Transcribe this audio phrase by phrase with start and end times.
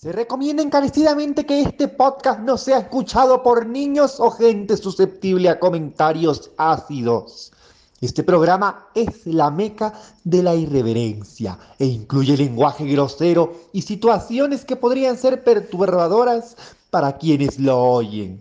[0.00, 5.60] Se recomienda encarecidamente que este podcast no sea escuchado por niños o gente susceptible a
[5.60, 7.52] comentarios ácidos.
[8.00, 9.92] Este programa es la meca
[10.24, 16.56] de la irreverencia e incluye lenguaje grosero y situaciones que podrían ser perturbadoras
[16.88, 18.40] para quienes lo oyen.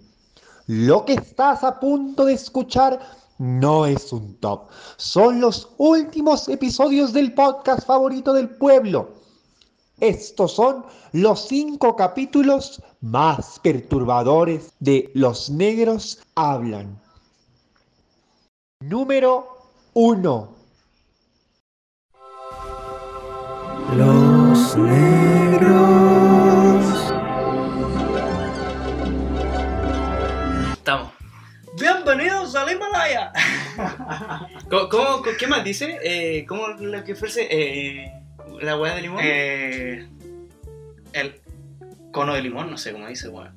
[0.68, 2.98] Lo que estás a punto de escuchar
[3.40, 9.21] no es un top, son los últimos episodios del podcast favorito del pueblo
[10.12, 10.84] estos son
[11.14, 17.00] los cinco capítulos más perturbadores de Los Negros Hablan.
[18.82, 19.48] Número
[19.94, 20.56] 1.
[23.96, 25.94] Los Negros.
[30.74, 31.12] Estamos.
[31.80, 33.32] Bienvenidos al Himalaya.
[34.70, 36.00] ¿Cómo, cómo- qué más dice?
[36.04, 37.48] Eh, ¿Cómo lo que ofrece?
[37.52, 38.21] Eh,
[38.62, 39.20] ¿La hueá de limón?
[39.24, 40.08] Eh,
[41.14, 41.36] el
[42.12, 43.52] cono de limón, no sé cómo dice, weón.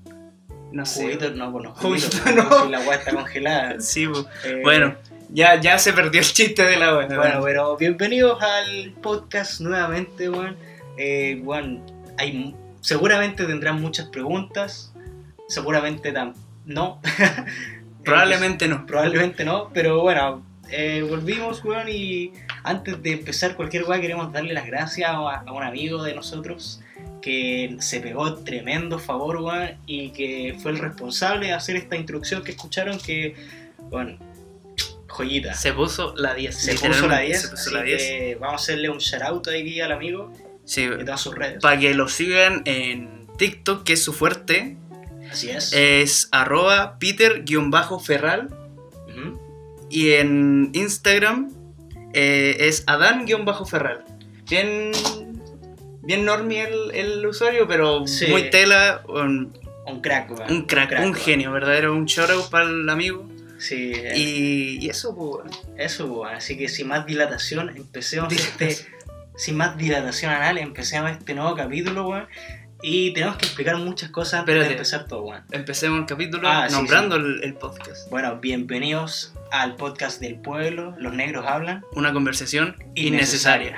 [0.73, 1.03] no sé.
[1.03, 2.65] Juguito, no, pues no, Juguito, juguito, no.
[2.65, 3.77] Si la weá está congelada.
[3.81, 4.27] Sí, bu.
[4.45, 4.95] Eh, bueno,
[5.31, 7.07] ya, ya se perdió el chiste de la hueá.
[7.07, 10.57] Bueno, pero bienvenidos al podcast nuevamente, weón.
[10.97, 11.83] Eh, weón,
[12.19, 14.93] hay, seguramente tendrán muchas preguntas.
[15.49, 17.01] Seguramente tam- no.
[18.05, 18.85] Probablemente no.
[18.87, 22.33] Probablemente no, pero bueno, eh, volvimos, weón, y
[22.65, 26.81] antes de empezar cualquier weá queremos darle las gracias a, a un amigo de nosotros
[27.23, 32.43] que se pegó tremendo favor, weón, y que fue el responsable de hacer esta introducción
[32.45, 33.35] que escucharon que,
[33.91, 34.19] bueno,
[35.09, 35.55] joyita.
[35.55, 36.55] Se puso la 10.
[36.55, 38.03] Se puso la 10, Se puso así la 10.
[38.03, 40.33] que vamos a hacerle un shout out aquí al amigo
[40.67, 41.61] Sí, de todas sus redes.
[41.63, 44.77] para que lo sigan en TikTok, que es su fuerte.
[45.31, 45.73] Así es.
[45.73, 48.49] Es arroba peter-ferral.
[49.91, 51.53] Y en Instagram
[52.15, 54.05] eh, es Adán-Ferral.
[54.49, 54.93] Bien,
[56.03, 58.27] bien normie el, el usuario, pero Sí.
[58.29, 59.03] muy tela.
[59.09, 61.93] Un, Un crack, un crack, un genio, verdadero.
[61.95, 63.29] Un shout para el amigo.
[63.59, 65.57] Sí, eh, Y, y eso, pues.
[65.77, 68.77] Eso, pues, así que sin más dilatación, empecemos este.
[69.37, 72.29] Sin más dilatación anal, empecemos este nuevo capítulo, weón.
[72.83, 74.69] Y tenemos que explicar muchas cosas antes Espérate.
[74.69, 75.43] de empezar todo, weón.
[75.51, 78.09] Empecemos el capítulo Ah, sí, nombrando El, el podcast.
[78.11, 81.85] Bueno, bienvenidos al podcast del pueblo, Los Negros Hablan.
[81.95, 83.77] Una conversación innecesaria.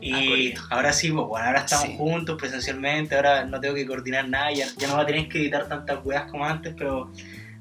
[0.00, 0.62] Y Alcoholito.
[0.70, 1.94] ahora sí, pues bueno, ahora estamos Sí.
[1.98, 5.38] juntos presencialmente, ahora no tengo que coordinar nada, ya, ya no va a tener que
[5.40, 7.12] editar tantas weas como antes, pero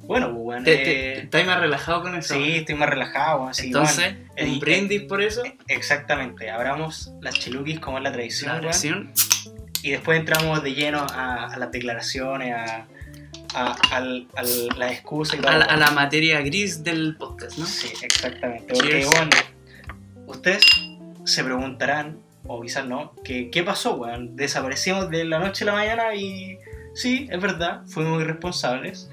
[0.03, 0.63] bueno, pues bueno.
[0.63, 2.33] ¿Te, eh, estás más relajado con eso?
[2.35, 5.43] sí, estoy más relajado, Entonces, bueno, un el- brindis por eso.
[5.67, 9.11] Exactamente, abramos las cheluquis como es la tradición, La oración.
[9.83, 12.85] y después entramos de lleno a, a las declaraciones, a,
[13.53, 15.51] a, al- al- la excusa y todo.
[15.51, 17.65] A la, a la materia gris del podcast, ¿no?
[17.65, 18.73] Sí, exactamente.
[18.73, 19.29] Porque, bueno,
[20.27, 20.63] ustedes
[21.25, 24.35] se preguntarán, o quizás no, que qué pasó, weón.
[24.35, 26.57] Desaparecimos de la noche a la mañana y
[26.93, 29.09] sí, es verdad, fuimos irresponsables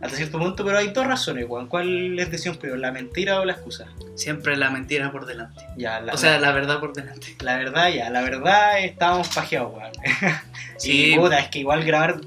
[0.00, 1.66] hasta cierto punto, pero hay dos razones, weón.
[1.66, 3.86] ¿Cuál les decimos primero, la mentira o la excusa?
[4.14, 5.60] Siempre la mentira por delante.
[5.76, 7.34] Ya, la, O sea, la verdad por delante.
[7.40, 9.92] la verdad, ya, la verdad estábamos pajeados, weón.
[10.76, 11.14] Sí.
[11.14, 12.20] Y puta, es que igual grabar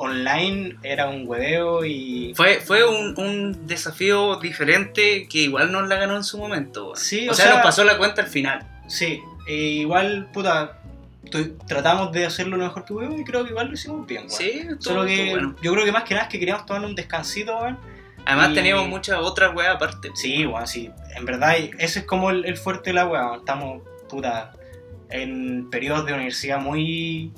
[0.00, 2.32] online era un hueveo y.
[2.34, 6.94] Fue, fue un, un desafío diferente que igual nos la ganó en su momento.
[6.96, 8.66] Sí, o, o sea, sea- nos pasó la cuenta al final.
[8.88, 10.80] Sí, e igual, puta,
[11.68, 14.30] tratamos de hacerlo lo mejor que pudimos y creo que igual lo hicimos bien, weón.
[14.30, 15.56] Sí, estuvo, Solo que bueno.
[15.62, 17.78] yo creo que más que nada es que queríamos tomar un descansito, weón.
[18.26, 20.10] Además y- teníamos muchas otras weas aparte.
[20.14, 20.90] Sí, weón, sí.
[21.16, 23.40] En verdad, ese es como el, el fuerte de la weón.
[23.40, 24.52] Estamos, puta,
[25.10, 27.32] en periodos de universidad muy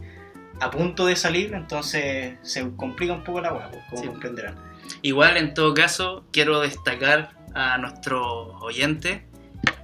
[0.63, 4.09] a punto de salir, entonces se complica un poco la weá, pues, como Sí.
[4.09, 4.55] comprenderán.
[5.03, 9.23] Igual, en todo caso, quiero destacar a nuestros oyentes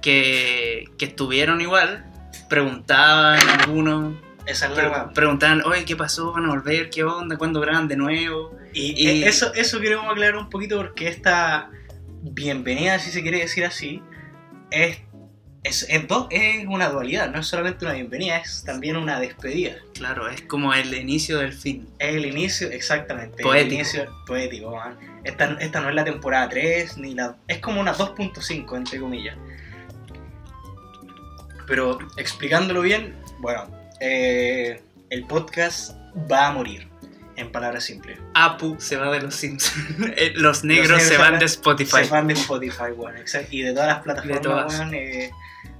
[0.01, 2.05] que, que estuvieron igual,
[2.49, 6.31] preguntaban algunos, Esa es la pre- preguntaban, oye, ¿qué pasó?
[6.31, 6.89] ¿Van a volver?
[6.89, 7.37] ¿Qué onda?
[7.37, 8.55] ¿Cuándo graban de nuevo?
[8.73, 11.69] Y, Y- e- eso, eso queremos aclarar un poquito porque esta
[12.23, 14.01] bienvenida, si se quiere decir así,
[14.71, 14.99] es,
[15.63, 19.75] es, es, dos- es una dualidad, no es solamente una bienvenida, es también una despedida.
[19.93, 21.87] Claro, es como el inicio del fin.
[21.99, 23.43] Es el inicio, exactamente.
[23.43, 23.67] Poético.
[23.67, 24.97] El inicio poético, man.
[25.23, 27.35] Esta, esta no es la temporada 3, ni la.
[27.47, 29.35] Es como una 2.5, entre comillas.
[31.67, 33.67] Pero explicándolo bien, bueno,
[33.99, 35.91] eh, el podcast
[36.31, 36.87] va a morir,
[37.35, 38.17] en palabras simples.
[38.33, 39.71] Apu se va de los Sims.
[40.17, 42.05] Eh, los negros negros se van de Spotify.
[42.05, 43.15] Se van de Spotify, weón.
[43.17, 44.93] exact- Y de todas las plataformas, De todas.
[44.93, 45.31] eh,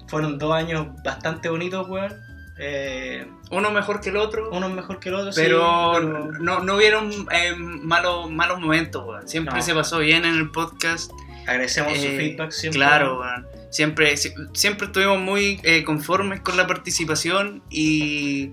[0.09, 2.13] fueron dos años bastante bonitos, weón.
[2.61, 4.49] Eh, Uno mejor que el otro.
[4.51, 9.05] uno mejor que el otro, sí, pero pero- no, no hubieron eh, malos, malos momentos,
[9.07, 9.27] weón.
[9.29, 9.61] Siempre No.
[9.61, 11.11] se pasó bien en el podcast.
[11.47, 12.77] agradecemos su Eh, feedback siempre.
[12.79, 13.47] Claro, weón.
[13.71, 18.51] Siempre, si- siempre estuvimos muy eh, conformes con la participación y,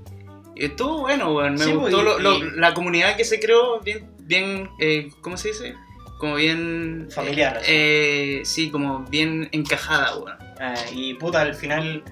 [0.54, 1.54] estuvo bueno, weón.
[1.54, 5.10] Me Sí, gustó pues, lo- lo- y- la comunidad que se creó, bien, bien eh,
[5.20, 5.74] ¿cómo se dice?
[6.18, 7.08] Como bien...
[7.14, 7.60] Familiar.
[7.66, 10.36] Eh, sí, como bien encajada, weón.
[10.60, 12.02] Ah, y puta, al final,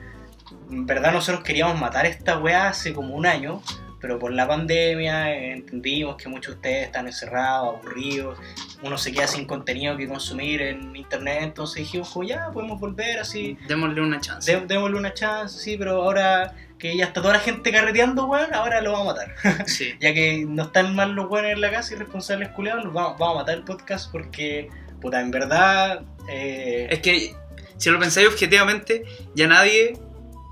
[0.71, 3.63] en verdad nosotros queríamos matar esta weá hace como un año,
[4.01, 8.39] pero por la pandemia eh, entendimos que muchos de ustedes están encerrados, aburridos,
[8.83, 13.19] uno se queda sin contenido que consumir en internet, entonces dijimos, como ya, podemos volver
[13.19, 14.55] así, Démosle una chance.
[14.55, 18.53] dé- démosle una chance, sí, pero ahora que ya está toda la gente carreteando, weón,
[18.53, 19.67] ahora lo vamos a matar.
[19.67, 19.95] Sí.
[20.01, 23.17] ya que no están mal los weones en la casa y responsables culiados, los vamos,
[23.19, 24.69] vamos a matar el podcast porque,
[25.01, 26.03] puta, en verdad...
[26.29, 27.33] eh, Es que,
[27.77, 29.05] si lo pensáis objetivamente,
[29.35, 29.99] ya nadie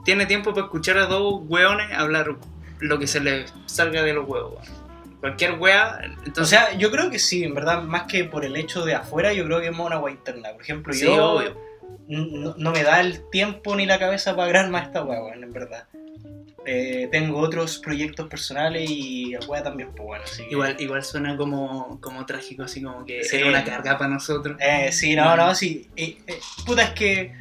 [0.04, 2.36] tiene tiempo para escuchar a dos weones hablar
[2.80, 4.66] lo que se les salga de los huevos.
[5.20, 6.42] Cualquier wea, entonces...
[6.42, 9.32] O sea, yo creo que sí, en verdad, más que por el hecho de afuera,
[9.32, 10.50] yo creo que es más una agua interna.
[10.52, 11.56] Por ejemplo, sí, yo obvio.
[12.08, 15.44] no, no me da el tiempo ni la cabeza para grabar más esta wea, weón,
[15.44, 15.86] en verdad.
[16.64, 21.36] Eh, tengo otros proyectos personales y la también, pues bueno, así que- Igual, igual suena
[21.36, 23.36] como, como trágico, así como que Sí.
[23.36, 24.56] era una carga para nosotros.
[24.60, 25.88] Eh, sí, no, no, sí.
[25.96, 26.18] Eh,
[26.64, 27.32] puta, es que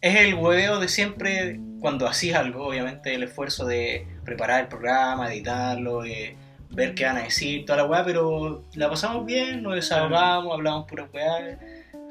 [0.00, 5.30] es el hueveo de siempre cuando hacís algo, obviamente el esfuerzo de preparar el programa,
[5.32, 6.34] editarlo, eh,
[6.70, 10.86] ver qué van a decir, toda la weá, pero la pasamos bien, nos desahogamos, hablamos
[10.88, 11.58] pura weá.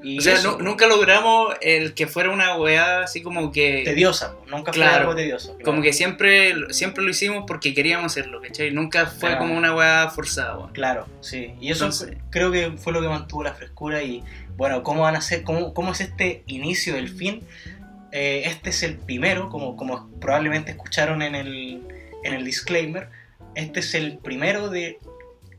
[0.03, 3.83] Y O sea, eso, nunca logramos el que fuera una weá así como que...
[3.85, 5.00] tediosa, nunca fue Claro.
[5.01, 5.50] algo tedioso.
[5.55, 5.63] claro.
[5.65, 8.71] Como que siempre, siempre lo hicimos porque queríamos hacerlo, ¿cachai?
[8.71, 9.39] Nunca fue Claro.
[9.39, 10.73] como una weá forzada, weón.
[10.73, 11.53] Claro, sí.
[11.61, 14.21] Y eso Entonces- creo que fue lo que mantuvo la frescura y
[14.57, 15.44] bueno, ¿cómo van a ser?
[15.44, 17.41] ¿Cómo, cómo es este inicio del fin?
[18.11, 21.81] Eh, este es el primero, como, como probablemente escucharon en el,
[22.23, 23.09] en el disclaimer,
[23.55, 25.00] este es el primero de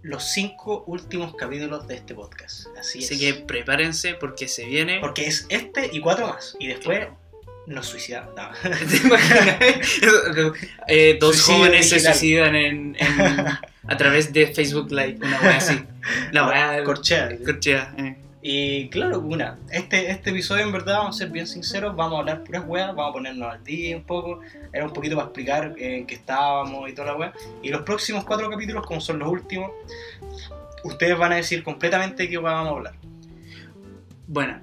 [0.05, 2.67] los cinco últimos capítulos de este podcast.
[2.79, 3.07] Así es.
[3.07, 5.01] Así que prepárense porque se viene...
[5.01, 6.55] Porque es este y cuatro más.
[6.61, 7.19] Y después Claro.
[7.67, 8.35] nos suicidamos.
[10.87, 13.47] Eh, dos Suicidio jóvenes se suicidan en, en-
[13.87, 15.83] a través de Facebook Live, una weá así.
[16.33, 16.85] La weá...
[16.85, 17.37] Corchea.
[17.45, 18.17] Corchea, eh.
[18.47, 22.19] Y claro, una, este, este episodio en verdad, vamos a ser bien sinceros, vamos a
[22.21, 25.75] hablar puras weas, vamos a ponernos al día un poco, era un poquito para explicar
[25.79, 27.33] eh, en qué estábamos y toda la wea.
[27.63, 29.71] Y los próximos cuatro capítulos, como son los últimos,
[30.85, 32.95] ustedes van a decir completamente qué wea vamos a hablar.
[34.27, 34.61] Bueno,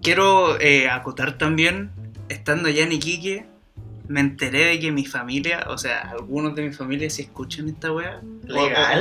[0.00, 1.90] quiero eh, acotar también,
[2.28, 3.46] estando allá en Iquique,
[4.06, 7.90] me enteré de que mi familia, o sea, algunos de mi familia si escuchan esta
[7.92, 8.00] o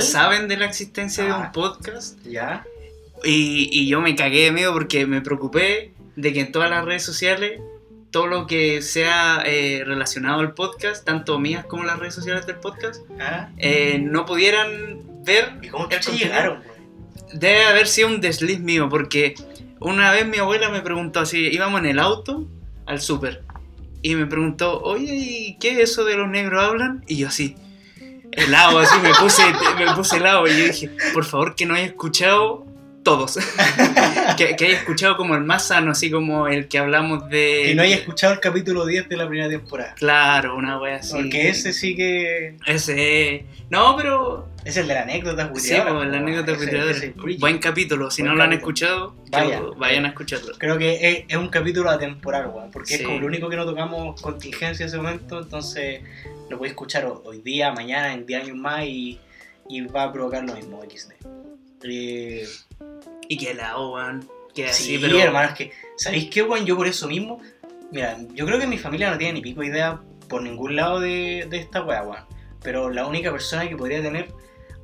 [0.02, 1.44] saben de la existencia de Ah.
[1.46, 2.66] un podcast, ¿Ya?
[3.24, 6.84] Y, y yo me cagué de miedo porque me preocupé de que en todas las
[6.84, 7.62] redes sociales,
[8.12, 12.58] todo lo que sea eh, relacionado al podcast, tanto mías como las redes sociales del
[12.58, 13.50] podcast, ¿Ah?
[13.58, 16.64] eh, no pudieran ver ¿Y cómo el llegaron?
[17.34, 19.36] Debe haber sido un desliz mío, porque
[19.80, 22.48] una vez mi abuela me preguntó así, íbamos en el auto
[22.86, 23.44] al súper,
[24.02, 27.04] y me preguntó, oye, ¿y qué es eso de los negros hablan?
[27.08, 27.56] Y yo así,
[28.32, 29.44] helado, así me puse,
[29.78, 32.66] me puse helado, y yo dije, por favor que no haya escuchado
[33.08, 33.38] todos,
[34.38, 37.64] que, que haya escuchado como el más sano, así como el que hablamos de...
[37.68, 39.96] Que no haya escuchado el capítulo 10 de la primera temporada.
[39.96, 41.14] Claro, una wea así.
[41.14, 42.58] Porque ese sí que...
[42.66, 43.46] Ese...
[43.70, 44.50] No, pero...
[44.66, 46.24] Es el de la anécdota Sí, buiteadora, pues, la weón.
[46.28, 47.14] anécdota Ese- ese.
[47.40, 49.64] Buen capítulo, si Buen no lo han escuchado, que Vayan.
[49.64, 50.54] lo- vayan a escucharlo.
[50.58, 53.06] Creo que es, es un capítulo atemporal, weón, porque es Sí.
[53.06, 56.02] como lo único que no tocamos contingencia en ese momento, entonces
[56.50, 59.18] lo podéis escuchar ho- hoy día, mañana, en 10 años más y,
[59.70, 61.14] y va a provocar lo mismo, XD.
[61.84, 62.46] Eh,
[63.28, 64.28] Y que la weón.
[64.54, 65.20] Que sí, así, pero.
[65.20, 66.66] hermano, es que, ¿sabéis qué, weón?
[66.66, 67.40] Yo por eso mismo,
[67.92, 71.46] mira, yo creo que mi familia no tiene ni pico idea por ningún lado de,
[71.50, 72.24] de esta weá, weón,
[72.64, 74.30] pero la única persona que podría tener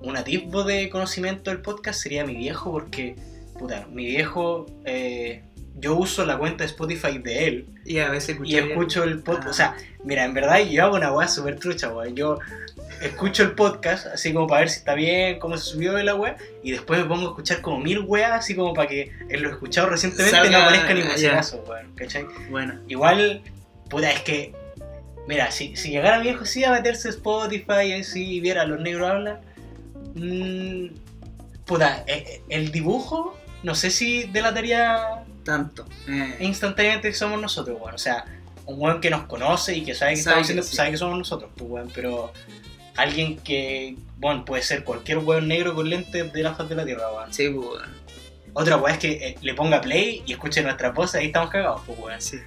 [0.01, 3.15] un atisbo de conocimiento del podcast sería mi viejo, porque,
[3.57, 5.43] puta, mi viejo, eh,
[5.75, 7.67] yo uso la cuenta de Spotify de él.
[7.85, 8.71] Y a veces Y escuché.
[8.71, 9.47] escucho el podcast.
[9.47, 9.49] Ah.
[9.49, 12.15] O sea, mira, en verdad yo hago una weá súper trucha, weón.
[12.15, 12.39] Yo
[13.05, 16.15] escucho el podcast, así como para ver si está bien, cómo se subió de la
[16.15, 19.43] weá, y después me pongo a escuchar como mil weas, así como para que en
[19.43, 21.91] lo escuchado recientemente Salga- no aparezca ni caso, weón.
[21.95, 22.25] ¿Cachai?
[22.49, 23.41] Bueno, Igual,
[23.89, 24.53] puta, es que.
[25.27, 28.65] Mira, si, si llegara mi viejo sí a meterse a Spotify y si viera a
[28.65, 29.39] los negros hablan.
[30.15, 30.87] mmm,
[31.65, 35.85] puta, eh, eh, el dibujo, no sé si delataría tanto.
[36.07, 37.95] Eh, instantáneamente que somos nosotros, weón.
[37.95, 38.25] O sea,
[38.65, 40.75] un weón que nos conoce y que sabe que Sabe estamos que haciendo, sí.
[40.75, 41.91] sabe que somos nosotros, pues weón.
[41.95, 42.33] Pero
[42.95, 46.85] alguien que, bueno, puede ser cualquier weón negro con lentes de la faz de la
[46.85, 47.33] tierra, weón.
[47.33, 48.03] sí, pues, weón.
[48.53, 51.81] Otra weón es que eh, le ponga play y escuche nuestra voz, ahí estamos cagados,
[51.85, 52.21] pues weón.
[52.21, 52.37] Sí.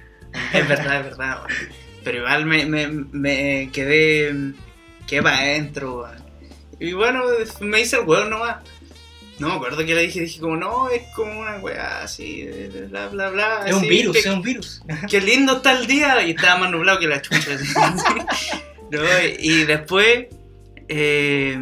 [0.53, 1.69] Es verdad, es verdad, weón.
[2.03, 4.33] Pero igual me, me, me quedé.
[5.07, 6.25] Quedé para adentro, weón.
[6.79, 7.23] Y bueno,
[7.61, 8.57] me hice el weón nomás.
[9.39, 12.43] No me acuerdo que le dije, dije como, no, es como una weá así,
[12.89, 13.63] bla, bla, bla.
[13.67, 14.81] Es un virus, que- es un virus.
[15.09, 16.23] Qué lindo está el día.
[16.23, 17.53] Y estaba más nublado que la chucha.
[17.53, 17.73] así.
[18.89, 19.01] No,
[19.39, 20.27] y después.
[20.89, 21.57] Eh,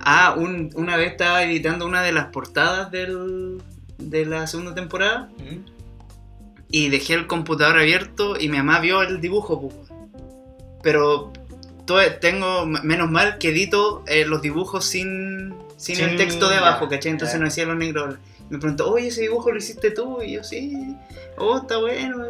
[0.00, 3.62] ah, un- una vez estaba editando una de las portadas del,
[3.98, 5.64] de la segunda temporada ¿Mm?
[6.70, 9.60] y dejé el computador abierto y mi mamá vio el dibujo.
[9.60, 9.74] pues.
[10.82, 11.32] Pero
[12.20, 16.90] tengo, menos mal que edito eh, los dibujos sin, sin el texto de abajo, ya,
[16.90, 17.12] ¿cachai?
[17.12, 18.16] Entonces no decía los negros.
[18.48, 20.22] Me preguntó, oye, ese dibujo lo hiciste tú.
[20.22, 20.96] Y yo, sí,
[21.36, 22.24] oh, está bueno.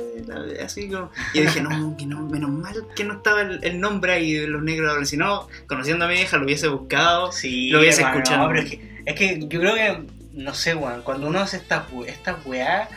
[0.64, 1.11] Así como.
[1.35, 4.35] Y yo dije, no, que no, menos mal que no estaba el, el nombre ahí
[4.35, 5.08] de los negros.
[5.08, 7.32] Si no, conociendo a mi vieja, lo hubiese buscado.
[7.32, 8.44] Sí, Lo hubiese escuchado.
[8.44, 11.58] no, pero es, que, es que yo creo que, no sé, weón, cuando uno hace
[11.58, 12.88] esta, esta weá,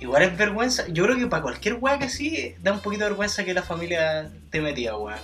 [0.00, 0.86] igual es vergüenza.
[0.88, 3.62] Yo creo que para cualquier weá que sí, da un poquito de vergüenza que la
[3.62, 5.18] familia te metía, weón.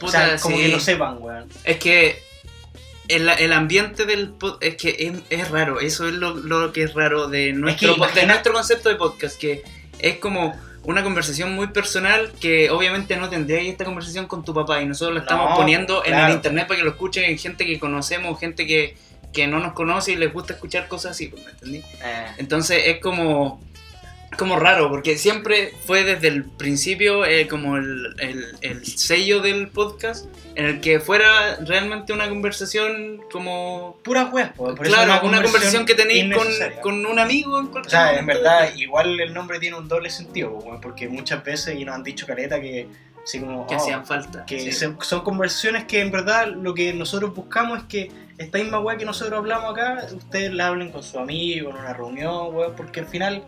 [0.00, 0.62] o sea, como sí.
[0.62, 1.48] que lo sepan, weón.
[1.64, 2.29] Es que
[3.16, 6.94] el, el ambiente del es que es, es raro, eso es lo, lo que es
[6.94, 9.62] raro de nuestro, de imagina- nuestro concepto de podcast, que
[9.98, 14.80] es como una conversación muy personal que obviamente no tendrías esta conversación con tu papá
[14.80, 17.66] y nosotros la estamos No, poniendo en el internet para que lo escuchen en gente
[17.66, 18.96] que conocemos, gente que,
[19.32, 21.78] que no nos conoce y les gusta escuchar cosas así, pues, ¿me entendí?
[22.02, 23.62] Eh, Entonces es como,
[24.38, 29.68] como raro, porque siempre fue desde el principio eh, como el, el- el sello del
[29.68, 33.98] podcast, en el que fuera realmente una conversación como...
[34.02, 36.46] pura weá, es claro, una conversación que tenéis con,
[36.82, 38.42] con un amigo en O cualquier sea, en momento.
[38.42, 42.26] verdad, igual el nombre tiene un doble sentido, porque muchas veces, y nos han dicho
[42.26, 42.86] caleta, que
[43.22, 43.66] así como...
[43.66, 44.46] Que oh, hacían falta.
[44.46, 44.86] que sí.
[45.00, 49.04] son conversaciones que en verdad lo que nosotros buscamos es que esta misma weá que
[49.04, 53.06] nosotros hablamos acá, ustedes la hablen con su amigo, en una reunión, weón, porque al
[53.06, 53.44] final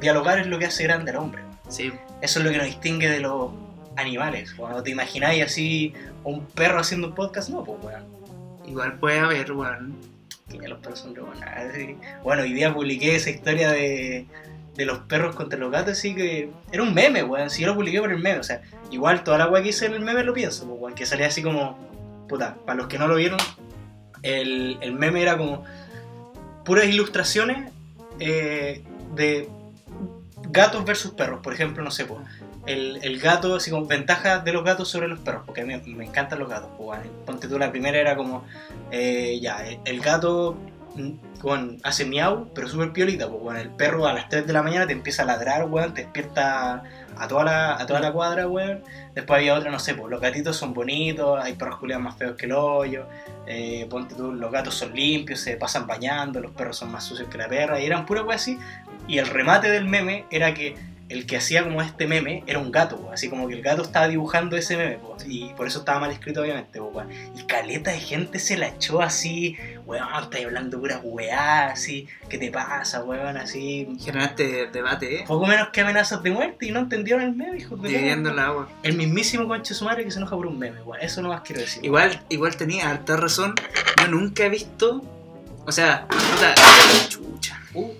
[0.00, 1.42] dialogar es lo que hace grande al hombre.
[1.68, 1.92] Sí.
[2.20, 3.50] Eso es lo que nos distingue de los
[3.96, 4.54] animales.
[4.54, 5.94] Cuando te imagináis así
[6.24, 8.04] un perro haciendo un podcast, no, pues weón.
[8.66, 9.94] Igual puede haber, bueno,
[10.48, 11.96] Que los perros son buenas, así.
[12.22, 14.26] Bueno, hoy día publiqué esa historia de,
[14.76, 17.50] de los perros contra los gatos, así que era un meme, weón.
[17.50, 19.86] Si yo lo publiqué por el meme, o sea, igual toda la weá que hice
[19.86, 21.78] en el meme lo pienso, pues, weón, que salía así como,
[22.28, 23.38] puta, para los que no lo vieron,
[24.22, 25.64] el, el meme era como
[26.64, 27.72] puras ilustraciones
[28.20, 28.82] eh,
[29.14, 29.48] de
[30.52, 31.40] gatos versus perros.
[31.42, 32.06] Por ejemplo, no sé,
[32.66, 35.76] el, el gato, así como ventajas de los gatos sobre los perros, porque a mí
[35.94, 36.70] me encantan los gatos.
[36.76, 37.24] Pues, weón.
[37.26, 38.44] Ponte tú, la primera era como,
[38.90, 40.56] eh, ya, el gato
[40.94, 43.28] mm, weón, hace miau, pero súper piolita.
[43.28, 43.56] Pues, weón.
[43.58, 46.82] El perro a las 3 de la mañana te empieza a ladrar, weón, te despierta
[47.16, 48.82] a toda la, a toda la cuadra, weón.
[49.14, 52.36] Después había otra, no sé, pues los gatitos son bonitos, hay perros culiados más feos
[52.36, 53.06] que el hoyo.
[53.46, 57.28] Eh, ponte tú, los gatos son limpios, se pasan bañando, los perros son más sucios
[57.28, 58.58] que la perra, y eran pura weas así.
[59.08, 60.76] Y el remate del meme era que
[61.08, 64.08] el que hacía como este meme era un gato, así como que el gato estaba
[64.08, 66.80] dibujando ese meme, y por eso estaba mal escrito, obviamente.
[66.80, 67.08] weón.
[67.36, 69.56] y caleta de gente se la echó así,
[69.92, 73.36] weón, estás hablando pura weá, así, ¿qué te pasa, weón?
[73.36, 75.24] Así, generaste debate, ¿eh?
[75.26, 78.38] poco menos que amenazas de muerte, y no entendieron el meme, hijos de Dividiendo el
[78.38, 78.68] agua.
[78.82, 81.42] El mismísimo conche su madre que se enoja por un meme, weón, eso no más
[81.42, 81.84] quiero decir.
[81.84, 83.54] Igual, igual tenía harta razón.
[84.00, 85.02] Yo nunca he visto.
[85.66, 86.54] O sea, puta,
[87.42, 87.60] chucha.
[87.74, 87.90] Uh,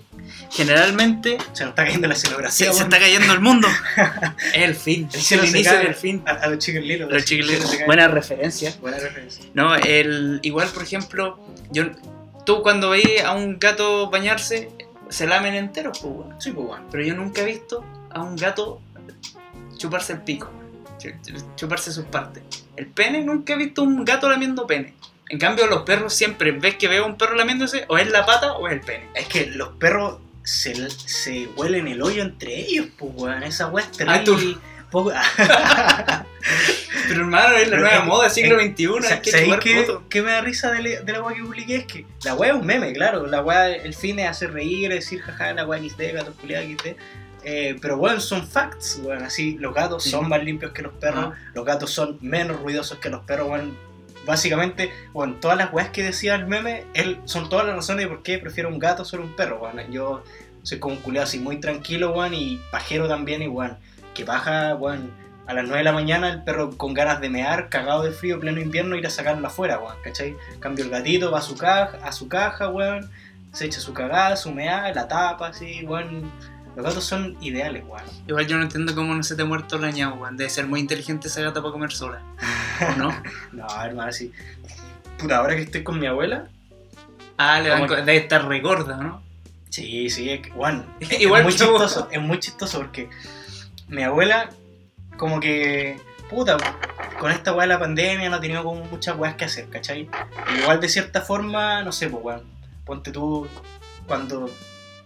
[0.51, 3.67] Generalmente se nos está cayendo la se, escenografía, se está cayendo el mundo.
[4.53, 5.09] Es el fin.
[5.11, 6.23] El el se inicio del fin.
[6.25, 7.11] A, a los chiquilitos.
[7.11, 7.77] Los chiquillos.
[7.85, 8.73] Buena referencia.
[8.81, 9.45] Buena referencia.
[9.53, 11.39] No, el, igual, por ejemplo,
[11.71, 11.85] yo,
[12.45, 14.69] tú cuando veis a un gato bañarse,
[15.09, 16.35] se lamen enteros, pues, weón.
[16.41, 16.67] Sí, pues.
[16.91, 18.81] Pero yo nunca he visto a un gato
[19.77, 20.49] chuparse el pico,
[20.99, 22.43] chu- chu- chuparse sus partes.
[22.75, 24.93] El pene, nunca he visto un gato lamiendo pene.
[25.29, 28.25] En cambio, los perros siempre ves que veo a un perro lamiéndose, o es la
[28.25, 29.07] pata o es el pene.
[29.15, 33.41] Es que los perros se, se huelen el hoyo entre ellos, pues, weón.
[33.43, 34.57] Esa weá es Ah, terrible.
[37.07, 40.21] Pero hermano, es la Pero nueva es- moda, siglo es- XXI, que ¿Sabéis qué, qué
[40.21, 41.75] me da risa de, la- de la weá que publiqué?
[41.77, 43.25] Es que la weá es un meme, claro.
[43.25, 46.95] La weá, el fin es hacer reír, decir jaja, la weá XD, gato culiado XD.
[47.45, 49.23] Eh, pero weón, son facts, weón.
[49.23, 51.51] Así, los gatos son más limpios que los perros, Ah.
[51.55, 53.75] los gatos son menos ruidosos que los perros, weón.
[54.25, 58.09] Básicamente, bueno, todas las weas que decía el meme, él, son todas las razones de
[58.09, 59.91] por qué prefiero un gato sobre un perro, weón.
[59.91, 60.23] Yo
[60.63, 63.77] soy como un culiado así muy tranquilo, weón, y pajero también, y weón,
[64.13, 64.77] que baja,
[65.45, 68.39] a las 9 de la mañana el perro con ganas de mear, cagado de frío,
[68.39, 70.37] pleno invierno, ir a sacarlo afuera, weón, ¿cachai?
[70.59, 73.11] Cambio el gatito, va a su caja, a su caja, weón,
[73.51, 76.31] se echa su cagada, su meada, la tapa, así, weón.
[76.75, 78.03] Los gatos son ideales, weón.
[78.27, 80.37] Igual yo no entiendo cómo no se te ha muerto la ñau, weón.
[80.37, 82.21] Debe ser muy inteligente esa gata para comer sola.
[82.81, 83.23] ¿O no?
[83.51, 84.31] No, hermano, así.
[85.17, 86.49] Puta, ahora que estoy con mi abuela,
[87.37, 89.23] Ah, le van debe estar regorda, ¿no?
[89.69, 90.49] Sí, sí, es que,
[91.19, 93.09] Igual es muy chistoso, es muy chistoso porque
[93.87, 94.49] mi abuela,
[95.17, 95.99] como que,
[96.29, 96.57] puta,
[97.19, 100.09] con esta weá de la pandemia no ha tenido como muchas weas que hacer, ¿cachai?
[100.61, 102.43] Igual de cierta forma, no sé, pues weón,
[102.85, 103.47] ponte tú,
[104.05, 104.47] cuando,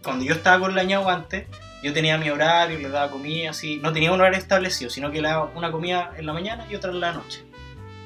[0.08, 1.48] cuando yo estaba con la ñau antes,
[1.84, 3.76] yo tenía mi horario, le daba comida, así.
[3.84, 6.76] No tenía un horario establecido, sino que le daba una comida en la mañana y
[6.76, 7.44] otra en la noche.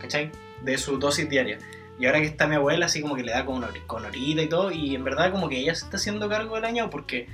[0.02, 0.32] ¿Cachai?
[0.64, 1.60] De su dosis diaria.
[2.00, 4.50] Y ahora que está mi abuela, así como que le da con, con horita y
[4.50, 7.28] todo, y en verdad como que ella se está haciendo cargo del año porque,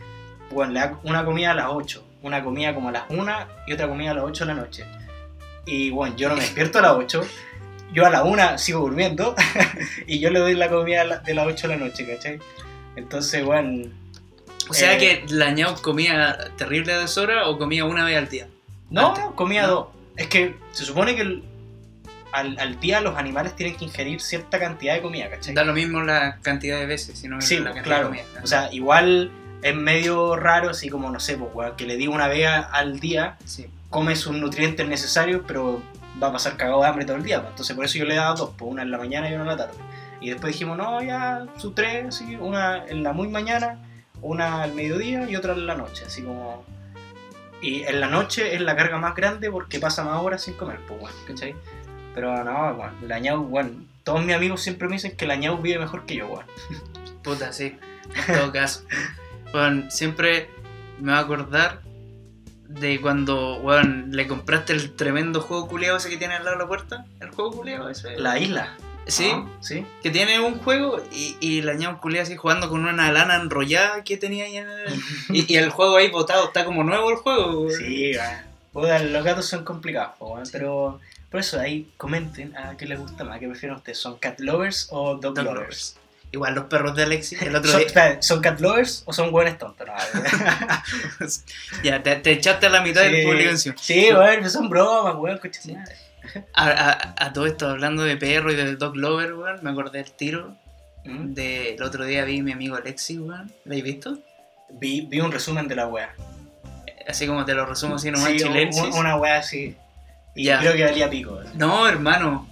[0.51, 3.33] bueno, le da una comida a las 8, una comida como a las 1
[3.67, 4.85] y otra comida a las 8 de la noche.
[5.65, 7.21] Y bueno, yo no me despierto a las 8,
[7.93, 9.33] yo a la 1 sigo durmiendo
[10.07, 12.39] y yo le doy la comida de las 8 de la noche, ¿cachai?
[12.97, 14.06] Entonces, bueno...
[14.69, 18.29] O sea eh, que la ñau comía terrible a deshora o comía una vez al
[18.29, 18.47] día.
[18.89, 19.67] No, Antes, comía ¿no?
[19.67, 19.87] dos.
[20.15, 21.43] Es que se supone que el-
[22.33, 25.53] al, al día los animales tienen que ingerir cierta cantidad de comida, ¿cachai?
[25.55, 28.03] Da lo mismo la cantidad de veces, sino Sí, la cantidad claro.
[28.09, 28.41] de comida.
[28.43, 29.31] O sea, igual
[29.61, 33.37] es medio raro, así como, no sé, pues, que le di una vez al día,
[33.45, 33.67] sí.
[33.89, 35.81] come sus nutrientes necesarios, pero
[36.21, 37.39] va a pasar cagado de hambre todo el día.
[37.39, 37.51] pues.
[37.51, 39.47] Entonces, por eso yo le daba dos, pues, una en la mañana y una en
[39.49, 39.73] la tarde.
[40.19, 43.79] Y después dijimos, no, ya, sus tres, así, una en la muy mañana,
[44.21, 46.65] una al mediodía y otra en la noche, así como...
[47.61, 50.79] Y en la noche es la carga más grande porque pasa más horas sin comer,
[50.87, 51.55] pues, weón, ¿cachai?
[52.13, 55.57] Pero no, weón, la ñau, weón, todos mis amigos siempre me dicen que la ñau
[55.57, 56.45] vive mejor que yo, weón.
[57.23, 57.77] Puta, sí.
[58.27, 58.83] En todo caso.
[59.51, 60.49] Bueno, siempre
[60.99, 61.81] me va a acordar
[62.67, 66.63] de cuando, weón, le compraste el tremendo juego culeado ese que tiene al lado de
[66.63, 67.05] la puerta.
[67.19, 68.17] El juego culeado ese.
[68.19, 68.77] La isla.
[69.07, 69.85] Sí, Ah, sí.
[70.03, 74.03] que tiene un juego y, y la ñau culeada así jugando con una lana enrollada
[74.03, 77.15] que tenía ahí en el- y, y el juego ahí botado, está como nuevo el
[77.17, 77.61] juego.
[77.61, 77.73] weón.
[77.77, 78.11] Sí.
[78.73, 80.99] Puta, los gatos son complicados, po, weón, pero
[81.31, 84.87] por eso ahí comenten a qué les gusta más, qué prefieren ustedes, ¿son cat lovers
[84.91, 85.55] o dog, Dog lovers?
[85.61, 85.95] lovers.
[86.33, 87.87] Igual los perros de Alexis, el otro ¿Son, día.
[87.87, 89.87] espera, ¿son cat lovers o son buenos tontos?
[89.87, 89.93] No,
[91.83, 93.75] Ya, te, te echaste a la mitad del sí, público encima.
[93.79, 95.95] sí, weón, son bromas, weón, coche su madre.
[96.53, 99.99] A, a- a todo esto, hablando de perro y de dog lover, weón, me acordé
[100.03, 100.55] del tiro.
[101.05, 101.33] ¿Mm?
[101.33, 103.51] De, el otro día vi a mi amigo Alexis, weón.
[103.65, 104.17] ¿Lo habéis visto?
[104.69, 106.13] Vi, vi un resumen de la wea.
[107.07, 108.81] Así como te lo resumo así nomás Sí, chilensis.
[108.83, 109.75] un- una wea así.
[110.35, 110.59] Y Ya.
[110.59, 111.31] creo que valía pico.
[111.35, 111.47] weón.
[111.57, 112.47] No, hermano.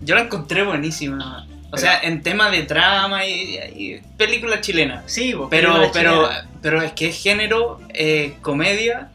[0.00, 1.46] Yo la encontré buenísima.
[1.74, 5.02] O sea, en tema de trama y, y película chilena.
[5.06, 6.48] Sí, pues, Pero, pero, chilena.
[6.60, 9.08] pero es que es género, eh, comedia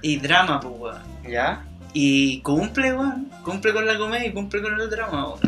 [0.00, 1.02] y drama, pues, weón.
[1.28, 1.64] ¿Ya?
[1.94, 3.30] Y cumple, weón.
[3.44, 5.40] Cumple con la comedia y cumple con el drama, weón.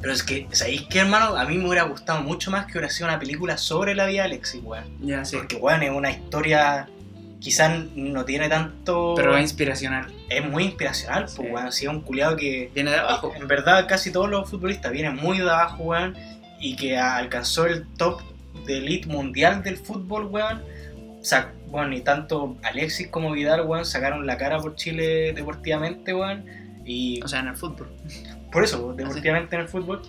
[0.00, 1.34] Pero es que, ¿sabéis qué, hermano?
[1.36, 4.20] A mí me hubiera gustado mucho más que hubiera sido una película sobre la vida
[4.22, 4.84] de Alexis, weón.
[5.00, 5.36] Ya, sí.
[5.36, 6.88] Porque, weón, es una historia.
[7.40, 9.14] Quizás no tiene tanto.
[9.16, 10.12] Pero es inspiracional.
[10.28, 11.42] es muy inspiracional, pues, Sí.
[11.42, 11.72] weón.
[11.72, 12.70] Si es un culiado que.
[12.74, 13.32] Viene de abajo.
[13.34, 16.14] En verdad, casi todos los futbolistas vienen muy de abajo, weón.
[16.60, 18.20] Y que alcanzó el top
[18.66, 20.62] de elite mundial del fútbol, weón.
[21.28, 26.46] Sea, bueno, y tanto Alexis como Vidal, weón, sacaron la cara por Chile deportivamente, weón.
[26.86, 27.90] Y O sea, en el fútbol.
[28.50, 30.00] por eso, deportivamente en el fútbol.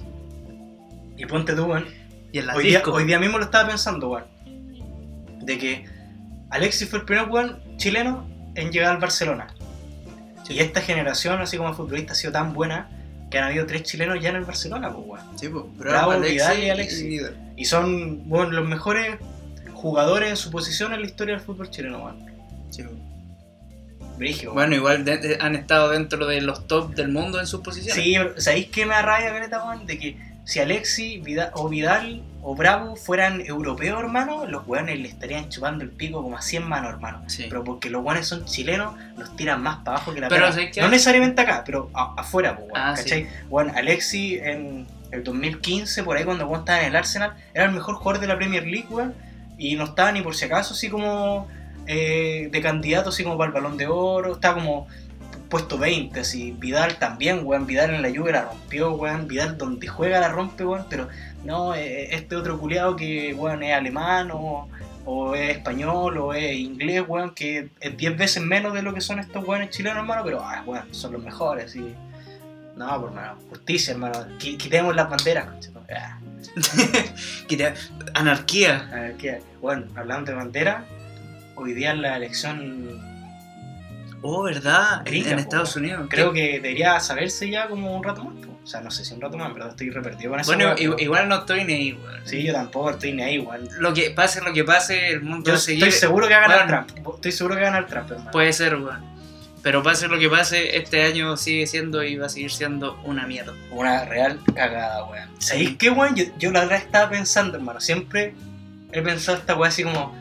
[1.18, 1.88] Y ponte tú, weón.
[2.32, 4.24] Y en las Hoy día, hoy día mismo lo estaba pensando, weón.
[5.42, 5.86] De que
[6.52, 9.54] Alexis fue el primer weón chileno en llegar al Barcelona.
[10.48, 10.54] Sí.
[10.54, 12.90] Y esta generación, así como futbolista, ha sido tan buena
[13.30, 15.38] que han habido tres chilenos ya en el Barcelona, pues, weón.
[15.38, 15.66] Sí, pues.
[15.76, 17.24] Bravo, Vidal y Alexis.
[17.58, 19.18] Y son, bueno, los mejores
[19.80, 22.16] jugadores en su posición en la historia del fútbol chileno.
[22.70, 22.84] Sí.
[24.18, 24.54] Brigio.
[24.54, 28.04] Bueno, igual de- de- han estado dentro de los top del mundo en sus posiciones.
[28.04, 29.86] Sí, pero ¿sabéis qué me Caleta, weón?
[29.86, 35.08] De que si Alexis Vidal, o Vidal o Bravo fueran europeos, hermano, los weones le
[35.08, 37.24] estarían chupando el pico como a 100 manos, hermano.
[37.28, 37.46] Sí.
[37.50, 40.50] Pero porque los weones son chilenos, los tiran más para abajo que la Pero.
[40.82, 43.04] No necesariamente acá, pero a- afuera, pues, weón, Ah, sí.
[43.04, 43.28] ¿cachai?
[43.50, 47.72] Bueno, Alexis en el 2015, por ahí cuando weón estaba en el Arsenal, era el
[47.72, 49.14] mejor jugador de la Premier League, weón.
[49.60, 51.48] Y no estaba ni por si acaso así como
[51.86, 54.34] eh, de candidato, así como para el balón de oro.
[54.34, 54.88] Estaba como
[55.50, 56.56] puesto 20, así.
[56.58, 57.68] Vidal también, weón.
[57.68, 59.28] Vidal en la Juve la rompió, weón.
[59.28, 60.86] Vidal donde juega la rompe, weón.
[60.90, 61.08] Pero
[61.44, 64.68] no, eh, este otro culiado que, weón, es alemán o,
[65.06, 69.02] o es español o es inglés, weón, que es 10 veces menos de lo que
[69.02, 70.22] son estos weones chilenos, hermano.
[70.24, 71.94] Pero, ah, weón, son los mejores, y
[72.78, 74.20] No, por hermano, justicia, hermano.
[74.40, 75.48] Qui- Quitemos las banderas.
[78.14, 78.88] Anarquía.
[78.92, 79.42] A ver, ¿qué?
[79.62, 80.86] Bueno, hablando de bandera,
[81.56, 83.08] hoy día en la elección
[84.22, 85.02] Oh, ¿verdad?
[85.06, 86.08] En po, Estados Unidos.
[86.10, 88.36] creo que debería saberse ya como un rato más.
[88.46, 88.52] po.
[88.62, 90.54] O sea, no sé si un rato más, pero estoy reperdido con eso.
[90.54, 92.22] Bueno, igual no estoy ni ahí, weón.
[92.26, 93.68] Sí, yo tampoco estoy ni ahí, weón.
[93.80, 95.94] Lo que pase, lo que pase, el mundo Yo estoy seguir.
[95.94, 96.86] seguro que va a ganar Bueno.
[96.86, 97.16] Trump.
[97.16, 98.32] Estoy seguro que va a ganar Trump, hermano.
[98.32, 99.19] Puede ser, weón.
[99.62, 103.28] Pero pase lo que pase, este año sigue siendo y va a seguir siendo una
[103.28, 103.54] mierda.
[103.72, 105.30] Una real cagada, weón.
[105.40, 106.16] ¿Sabéis qué, weón?
[106.16, 107.82] Yo, yo la verdad estaba pensando, hermano.
[107.82, 108.34] Siempre
[108.92, 110.16] he pensado esta weá así como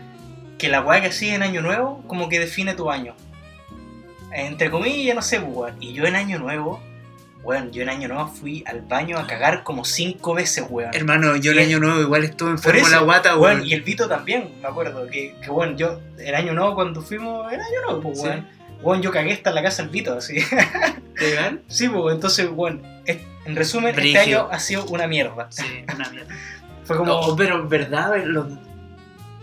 [0.59, 3.15] que la weá que sigue en Año Nuevo, como que define tu año.
[4.33, 5.77] Entre comillas, no sé, pues, weón.
[5.81, 6.83] Y yo en Año Nuevo,
[7.45, 10.91] Weón, yo en año nuevo fui al baño a cagar como cinco veces, weón.
[10.93, 13.67] Hermano, yo el año nuevo igual estuve enfermo eso, la guata, weón, weón.
[13.67, 15.07] Y el Vito también, me acuerdo.
[15.07, 18.29] Que, que bueno, yo, el año nuevo cuando fuimos, el año nuevo, pues, Sí.
[18.83, 20.39] Weón, yo cagué hasta en la casa del Vito, así.
[21.21, 21.63] ¿Legal?
[21.67, 22.49] sí, pues, entonces,
[23.07, 25.47] es- en resumen, este año ha sido una mierda.
[25.51, 25.65] Sí,
[25.95, 26.35] una mierda.
[26.85, 27.27] Fue como.
[27.29, 28.53] No, pero verdad, los-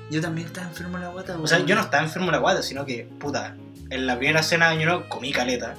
[0.10, 2.38] yo también estaba enfermo de la guata, O sea, yo no estaba enfermo de la
[2.38, 3.56] guata, sino que, puta,
[3.90, 5.74] en la primera cena de año nuevo comí caleta.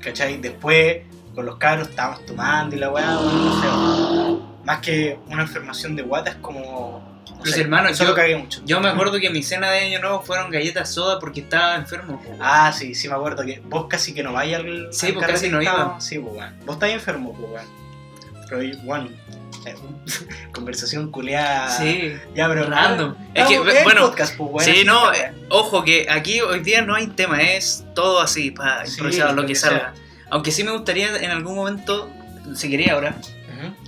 [0.00, 0.38] ¿Cachai?
[0.38, 0.98] Después,
[1.34, 4.42] con los cabros estábamos tomando y la weón, no sé.
[4.64, 7.15] Más que una enfermación de guata es como.
[7.46, 8.60] Pues, sé, hermano, yo- cagué mucho.
[8.64, 12.20] Yo me acuerdo que mi cena de año nuevo fueron galletas soda porque estaba enfermo.
[12.22, 12.36] po.
[12.40, 14.88] Ah, sí, sí me acuerdo que vos casi que no vais al.
[14.92, 16.00] Sí, al pues, carrete casi no iba.
[16.00, 16.54] Sí, pues, weón.
[16.64, 17.86] Vos estáis enfermo, pues, weón.
[18.48, 19.16] Pero, weón,
[19.66, 19.74] eh,
[20.52, 21.68] conversación culeada.
[21.70, 22.66] Sí, ya, pero.
[22.66, 23.14] random.
[23.34, 27.08] Es que, bueno, podcast, pues, sí, no, eh, ojo que aquí hoy día no hay
[27.08, 29.94] tema, es todo así, para Sí, improvisar lo lo que salga.
[30.30, 32.10] Aunque sí me gustaría en algún momento,
[32.54, 33.16] si quería ahora,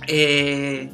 [0.07, 0.89] eh,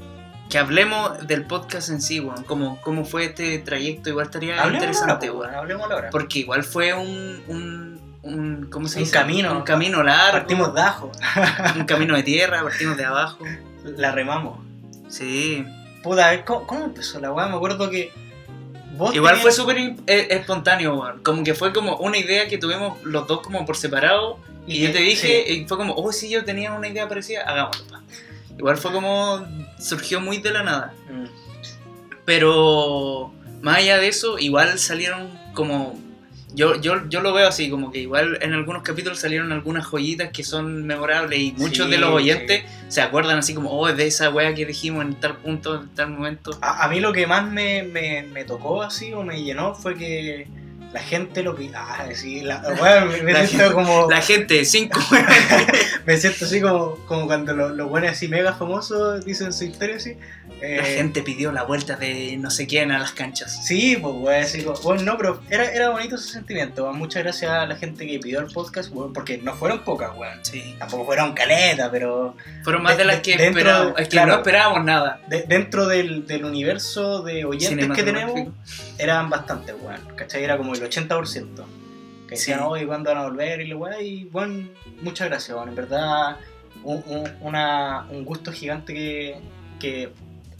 [0.49, 2.43] que hablemos del podcast en sí, weón.
[2.43, 5.55] Cómo, cómo fue este trayecto, igual estaría Hablemos interesante, ahora, pues, weón.
[5.55, 6.09] hablemos ahora.
[6.11, 9.13] Porque igual fue un, un, un ¿cómo se Un dice?
[9.13, 9.51] camino.
[9.57, 10.37] Un camino largo.
[10.39, 11.11] Partimos de ajo.
[11.75, 13.39] Un camino de tierra, partimos de abajo.
[13.83, 14.59] La remamos.
[15.09, 15.65] Sí.
[16.03, 17.47] Puta, a ver, ¿cómo, cómo empezó la weá?
[17.47, 18.11] Me acuerdo que.
[18.97, 19.95] Vos Igual fue súper eh,
[20.29, 21.21] espontáneo, weón.
[21.21, 24.39] Como que fue como una idea que tuvimos los dos como por separado.
[24.67, 25.53] Y yo te dije, Sí.
[25.61, 27.85] y fue como, oh, sí, yo tenía una idea parecida, hagámoslo.
[27.87, 28.01] pa".
[28.57, 29.45] Igual fue como,
[29.79, 30.93] surgió muy de la nada.
[31.09, 31.25] Mm.
[32.25, 35.99] Pero más allá de eso, igual salieron como...
[36.53, 40.29] Yo, yo, yo lo veo así, como que igual en algunos capítulos salieron algunas joyitas
[40.29, 43.97] que son memorables y muchos Sí, de los oyentes se acuerdan así como, oh, es
[43.97, 46.57] de esa wea que dijimos en tal punto, en tal momento.
[46.61, 49.95] A, a mí lo que más me, me, me tocó así o me llenó fue
[49.95, 50.47] que
[50.95, 54.09] la gente lo pi- Ah, sí, la, weón, me, me La siento gente- como.
[54.09, 54.97] La gente, cinco
[56.05, 59.97] Me siento así como, como cuando los, los buenos así mega famosos dicen su historia
[59.97, 60.17] así.
[60.61, 63.65] Eh, La gente pidió la vuelta de no sé quién a las canchas.
[63.65, 66.91] Sí, pues, así como- bueno, no, pero era, era bonito ese sentimiento.
[66.93, 70.39] Muchas gracias a la gente que pidió el podcast, porque no fueron pocas, weón.
[70.43, 70.75] Sí.
[70.79, 73.95] Tampoco fueron caleta, pero Fueron más De- de las que dentro esperábamos.
[73.95, 74.31] de- Es que claro.
[74.31, 75.21] no esperábamos nada.
[75.27, 78.47] de- dentro del, del universo de oyentes que tenemos,
[78.97, 79.99] eran bastantes, weón.
[80.15, 80.43] ¿Cachai?
[80.43, 81.65] Era como el 80%.
[82.27, 82.65] Que decían, Sí.
[82.67, 83.61] oye, ¿cuándo van a volver?
[83.61, 84.67] Y lo weón, y bueno,
[85.01, 85.69] muchas gracias, weón.
[85.69, 86.37] En verdad,
[86.83, 89.35] un, un- una- un gusto gigante que,
[89.79, 90.09] que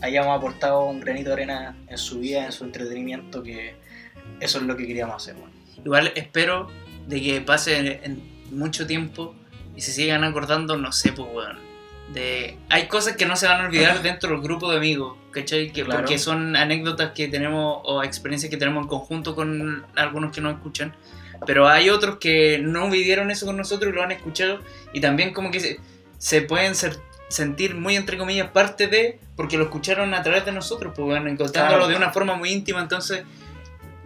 [0.05, 3.75] hayamos aportado un granito de arena en su vida, en su entretenimiento, que
[4.39, 5.51] eso es lo que queríamos hacer, weón.
[5.83, 6.69] Igual espero
[7.07, 9.35] de que pase en, en mucho tiempo
[9.75, 11.57] y se sigan acordando, no sé, pues, weón.
[12.13, 12.57] De...
[12.69, 15.71] Hay cosas que no se van a olvidar dentro del grupo de amigos, ¿cachai?
[15.71, 16.01] Que, Claro.
[16.01, 20.53] Porque son anécdotas que tenemos o experiencias que tenemos en conjunto con algunos que nos
[20.53, 20.95] escuchan.
[21.47, 24.59] Pero hay otros que no vivieron eso con nosotros y lo han escuchado
[24.93, 25.79] y también como que se,
[26.17, 26.97] se pueden ser-
[27.29, 31.29] sentir muy, entre comillas, parte de, porque lo escucharon a través de nosotros, pues, bueno,
[31.29, 31.87] encontrándolo Claro.
[31.91, 33.23] de una forma muy íntima, entonces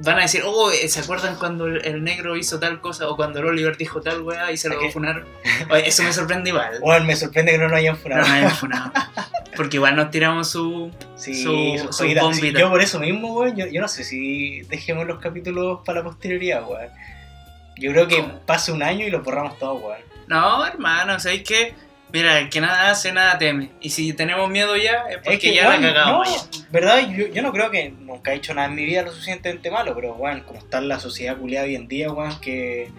[0.02, 3.10] van a decir, oh, eh, ¿se acuerdan cuando el, negro hizo tal cosa?
[3.10, 5.26] O cuando el Oliver dijo tal weá y se lo funaron.
[5.70, 6.78] Oye, eso me sorprende igual.
[6.82, 8.28] Bueno, me sorprende que no nos hayan No funado.
[8.28, 8.92] me hayan funado.
[9.58, 10.90] Porque igual nos tiramos su...
[11.18, 12.32] Sí, su- su bombita.
[12.34, 16.00] Sí, yo por eso mismo, weón, yo, yo no sé si dejemos los capítulos para
[16.00, 16.88] la posterioridad, weón.
[17.76, 18.40] Yo creo que ¿Cómo?
[18.46, 20.00] pase un año y lo borramos todo, weón.
[20.28, 21.74] No, hermano, ¿sabéis qué?
[22.12, 23.70] Mira, el que nada hace, nada teme.
[23.82, 26.28] Y si tenemos miedo ya, es porque Es que, ya la cagamos.
[26.28, 29.12] no, verdad, yo, yo no creo que nunca he hecho nada en mi vida lo
[29.12, 32.90] suficientemente malo, pero, weón, como está la sociedad culiada hoy en día, weón, que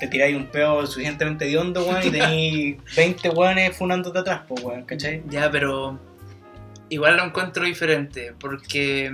[0.00, 4.62] te tiráis un peo suficientemente de hondo, weón, y tenéis 20 weones funándote atrás, pues,
[4.64, 5.22] weón, ¿cachai?
[5.28, 6.00] Ya, pero
[6.88, 9.12] igual lo encuentro diferente porque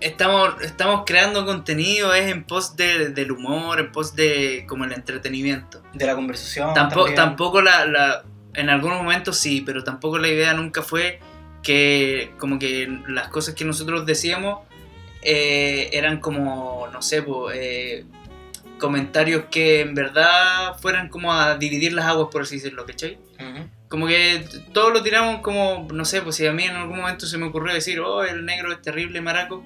[0.00, 4.92] estamos, estamos creando contenido, es en pos de- del humor, en pos de como el
[4.92, 5.82] entretenimiento.
[5.92, 6.72] De la conversación.
[6.74, 7.16] Tampoco, también.
[7.16, 11.20] tampoco la, la- en algunos momentos sí, pero tampoco la idea nunca fue
[11.62, 14.60] que como que las cosas que nosotros decíamos
[15.22, 18.04] eh, eran como, no sé, po, eh,
[18.78, 23.18] comentarios que en verdad fueran como a dividir las aguas, por así decirlo, ¿cachai?
[23.38, 23.68] Ujú.
[23.88, 27.26] Como que todos lo tiramos como, no sé, pues si a mí en algún momento
[27.26, 29.62] se me ocurrió decir, oh, el negro es terrible, maraco,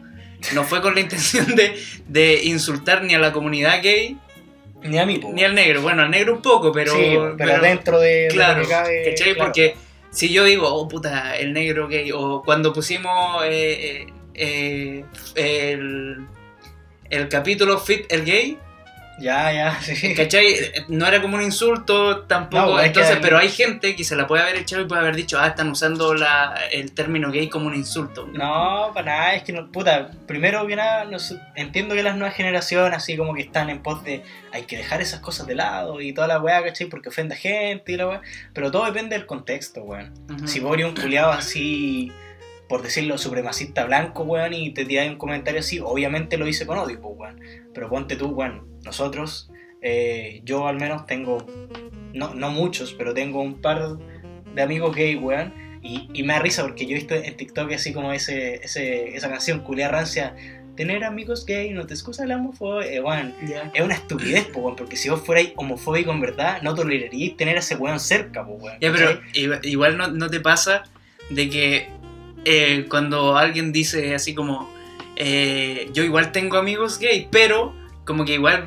[0.53, 1.77] no fue con la intención de,
[2.09, 4.19] de insultar ni a la comunidad gay,
[4.83, 5.81] Ni a mí, po, ni al negro.
[5.81, 6.93] Bueno, al negro un poco, pero...
[6.93, 9.05] sí, pero, dentro de, de Claro, que cabe.
[9.11, 9.35] ¿cachai?
[9.35, 9.47] claro.
[9.47, 9.77] Porque
[10.11, 15.05] si yo digo, oh, puta, el negro gay, o cuando pusimos eh, eh,
[15.35, 16.27] eh, el,
[17.11, 18.59] el capítulo Fit el gay,
[19.19, 20.15] Ya, ya, sí.
[20.15, 20.57] ¿Cachai?
[20.89, 22.67] No era como un insulto tampoco.
[22.67, 25.01] No, es que entonces, pero hay gente que se la puede haber echado y puede
[25.01, 28.27] haber dicho, ah, están usando la, el término gay como un insulto.
[28.27, 32.17] No, para nada, es que no, puta, primero que nada, no sé, entiendo que las
[32.17, 34.23] nuevas generaciones así como que están en pos de
[34.53, 36.89] hay que dejar esas cosas de lado y toda la weá, ¿cachai?
[36.89, 38.21] Porque ofende a gente y la weá,
[38.53, 40.13] pero todo depende del contexto, weón.
[40.47, 42.13] Si vos un culiado así,
[42.69, 46.79] por decirlo, supremacista blanco, weón, y te tiras un comentario así, obviamente lo hice con
[46.79, 47.41] odio, pues, weón.
[47.73, 49.51] Pero ponte tú, weón, nosotros,
[49.83, 51.47] eh, yo al menos tengo,
[52.13, 53.97] no, no muchos, pero tengo un par
[54.55, 55.53] de amigos gay, weón.
[55.83, 59.15] Y, y me da risa porque yo he visto en TikTok así como ese, ese,
[59.17, 60.35] esa canción culia rancia,
[60.77, 63.03] tener amigos gay no te excusa la homofobia, eh.
[63.75, 67.57] Es una estupidez, po, weón, porque si vos fuerais homofóbico en verdad, no toleraríais tener
[67.57, 68.79] a ese weón cerca, po, weón.
[68.81, 70.85] Ya, pero igual- igual no, no te pasa
[71.31, 71.89] de que
[72.47, 74.71] eh, cuando alguien dice así como,
[75.17, 78.67] eh, yo igual tengo amigos gay, pero como que igual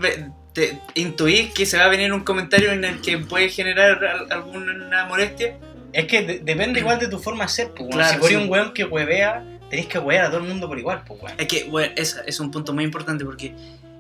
[0.54, 4.32] te intuís que se va a venir un comentario en el que puede generar al-
[4.32, 5.58] alguna molestia.
[5.94, 7.90] Es que de- depende igual de tu forma de ser, pues.
[7.92, 8.36] Claro, Si eres sí.
[8.44, 11.36] un weón que huevea, tenés que huevear a todo el mundo por igual, pues, weón.
[11.40, 13.54] Es que, bueno, ese es un punto muy importante porque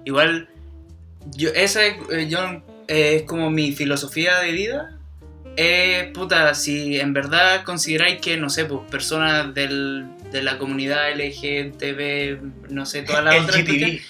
[0.05, 0.49] igual,
[1.35, 2.39] yo, esa es, eh, yo,
[2.87, 4.93] eh, es como mi filosofía de vida.
[5.59, 11.09] Eh, puta, si en verdad consideráis que, no sé, pues personas del, de la comunidad
[11.15, 14.01] LGTB, no sé, todas las El otras GTV.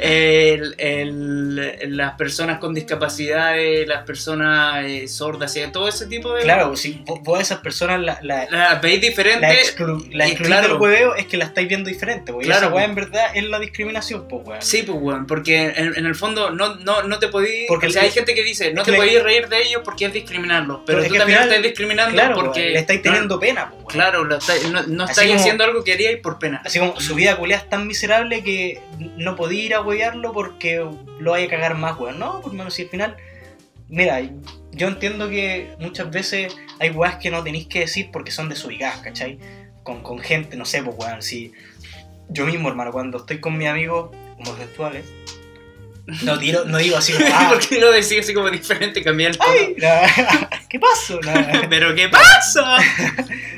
[0.00, 6.42] el- el- las personas con discapacidades, las personas eh, sordas, y todo ese tipo de...
[6.42, 9.76] Claro, si vos, esas personas la, la, Las veis la, diferentes.
[9.76, 10.68] exclu- la claro.
[10.68, 10.78] del
[11.16, 12.44] es que la estáis viendo diferente, weón.
[12.44, 14.62] Y Claro, esa en verdad es la discriminación, pues, weón.
[14.62, 17.64] Sí, pues, weón, porque en, en el fondo no, no, no te podís...
[17.68, 20.12] Porque o sea, hay gente que dice, no te podís reír de ellos porque es
[20.12, 22.70] discriminarlos, pero Pero es que también final- estás discriminando Claro, porque...
[22.70, 23.86] le estáis teniendo pena, pues.
[23.94, 26.62] Claro, lo estáis- no, no estáis haciendo algo que haríais por pena.
[26.64, 28.80] Así como su vida culiada es tan miserable que
[29.16, 30.84] no podía ir a huevearlo porque
[31.18, 32.18] lo vaya a cagar más, weón.
[32.18, 33.16] No, por menos si al final.
[33.88, 34.20] Mira,
[34.72, 38.98] yo entiendo que muchas veces hay weas que no tenéis que decir porque son desubicadas,
[39.00, 39.38] ¿cachai?
[39.82, 41.52] Con, con gente, no sé, pues weón, si.
[42.28, 45.04] Yo mismo, hermano, cuando estoy con mis amigos homosexuales,
[46.22, 47.12] no, tiro, no digo así.
[47.32, 49.50] Ah, ¿Por qué lo decís así como diferente, cambiar el tono?
[49.50, 49.74] ¡Ay!
[49.78, 51.20] no, ¿Qué pasó?
[51.20, 51.32] No,
[51.70, 52.76] ¿Pero qué pasa?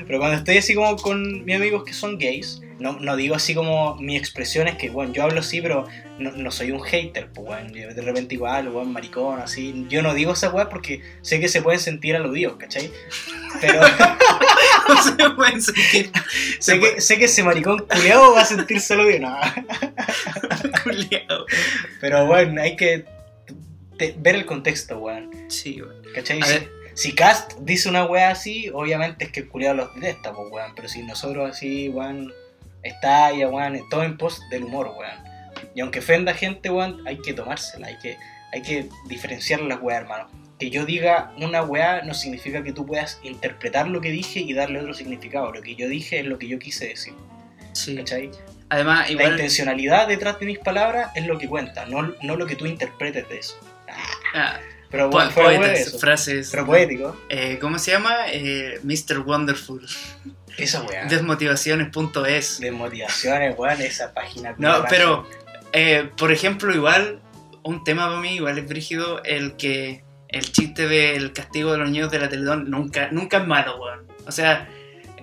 [0.06, 3.54] Pero cuando estoy así como con mis amigos que son gays, no, no digo así
[3.54, 5.86] como mis expresiones, que bueno, yo hablo así, pero
[6.18, 9.86] no, no soy un hater, pues bueno, de repente igual, weón, maricón, así.
[9.88, 12.90] Yo no digo esa weá porque sé que se pueden sentir aludidos, ¿cachai?
[13.60, 13.80] Pero
[14.88, 16.10] No se pueden sentir
[16.58, 19.40] sé, que, sé que ese maricón culeado va a sentirse aludido, no.
[20.84, 21.46] culiao.
[22.00, 23.04] Pero bueno, hay que
[23.98, 26.02] te- ver el contexto, weón, Sí, weón.
[26.14, 26.40] ¿cachai?
[26.40, 26.70] A Si, ver.
[26.94, 30.72] si Cast dice una weá así, obviamente es que el culeado los detesta, pues weón,
[30.74, 32.32] pero si nosotros así, weón,
[32.82, 35.32] está ahí, weón, todo en pos del humor, weón.
[35.74, 38.16] Y aunque ofenda a gente, weón, hay que tomársela, hay que,
[38.52, 40.28] hay que diferenciar las weas, hermano.
[40.58, 44.52] Que yo diga una weá no significa que tú puedas interpretar lo que dije y
[44.52, 45.52] darle otro significado.
[45.52, 47.14] Lo que yo dije es lo que yo quise decir,
[47.72, 47.96] Sí.
[47.96, 48.30] ¿cachai?
[48.68, 49.32] Además, La igual.
[49.32, 53.28] intencionalidad detrás de mis palabras es lo que cuenta, no, no lo que tú interpretes
[53.28, 53.58] de eso.
[54.34, 54.58] ah,
[54.92, 55.98] Pero bueno, poetas, eso.
[55.98, 56.50] frases.
[56.50, 57.16] Pero poético.
[57.30, 58.26] Eh, ¿Cómo se llama?
[58.28, 59.20] Eh, Mr.
[59.20, 59.84] Wonderful.
[60.58, 61.06] Esa weá.
[61.06, 62.60] Desmotivaciones.es.
[62.60, 64.54] De motivaciones, weón, esa página.
[64.58, 65.26] No, pero,
[65.72, 67.22] eh, por ejemplo, igual,
[67.62, 71.90] un tema para mí, igual es brígido, el que el chiste del castigo de los
[71.90, 74.06] niños de la Teletón nunca, nunca es malo, weón.
[74.26, 74.68] O sea,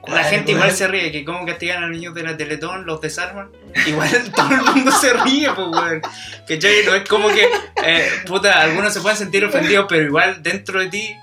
[0.10, 2.86] la ¿Cuál, gente igual se ríe, que como castigan a los niños de la Teletón,
[2.86, 3.50] los desarman.
[3.86, 6.02] Igual todo el mundo se ríe, pues, weón.
[6.48, 7.48] Que no es como que,
[7.86, 11.16] eh, puta, algunos se pueden sentir ofendidos, pero igual dentro de ti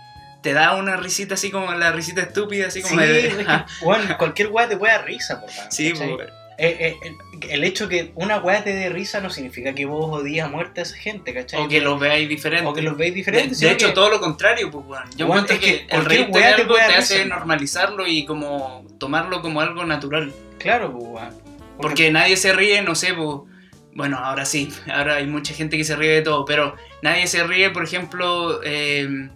[0.42, 3.27] te da una risita así como la risita estúpida, así como Sí, de...
[3.29, 3.46] es que,
[3.85, 6.14] weón, cualquier weá te puede dar risa, por weón, Sí, ¿cachai?
[6.14, 7.16] pues, Eh, eh,
[7.51, 10.81] el, hecho que una weá te dé risa no significa que vos odias a muerte
[10.81, 11.61] a esa gente, ¿cachai?
[11.61, 12.66] o que los veáis diferentes.
[12.66, 13.61] O que los veis De, diferentes.
[13.61, 15.05] de hecho, que- todo lo contrario, pues, weón.
[15.16, 17.29] Yo Weón, encuentro es que, que el reírte de te algo te hace risa.
[17.37, 20.33] normalizarlo y como tomarlo como algo natural.
[20.59, 21.35] Claro, pues, weón.
[21.79, 23.40] Porque nadie se ríe, no sé, pues.
[23.95, 27.45] Bueno, ahora sí, ahora hay mucha gente que se ríe de todo, pero nadie se
[27.45, 29.29] ríe, por ejemplo, eh,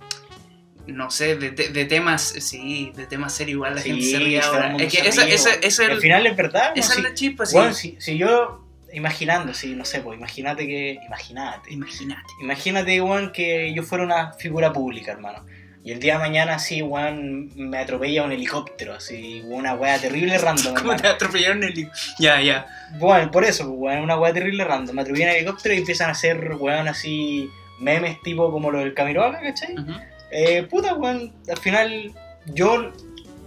[0.92, 4.18] no sé, de, te- de temas, sí, de temas serios, igual la Sí, gente se
[4.18, 4.76] ríe ahora.
[4.78, 6.80] Es que esa, esa, es al el- final es verdad, ¿no?
[6.80, 7.56] esa es Si- la chispa, sí.
[7.56, 12.22] weón, si, si yo, imaginando, si, no sé, pues imagínate que, imagínate, Imagínate.
[12.42, 15.44] imagínate, weón, que yo fuera una figura pública, hermano.
[15.82, 20.36] Y el día de mañana, así, weón, me atropella un helicóptero, así, una weá terrible
[20.36, 21.00] random, ¿Cómo hermano.
[21.00, 21.88] te atropellaron el...
[22.18, 22.66] Ya, ya.
[22.98, 24.94] Bueno, por eso, pues, weón, una weá terrible random.
[24.94, 27.48] Me atropellan en helicóptero y empiezan a hacer, weón, así,
[27.78, 29.72] memes tipo como lo del Camiroaga, ¿cachai?
[29.72, 29.92] Ujú.
[30.30, 32.12] Eh, puta, weón, al final,
[32.46, 32.92] yo,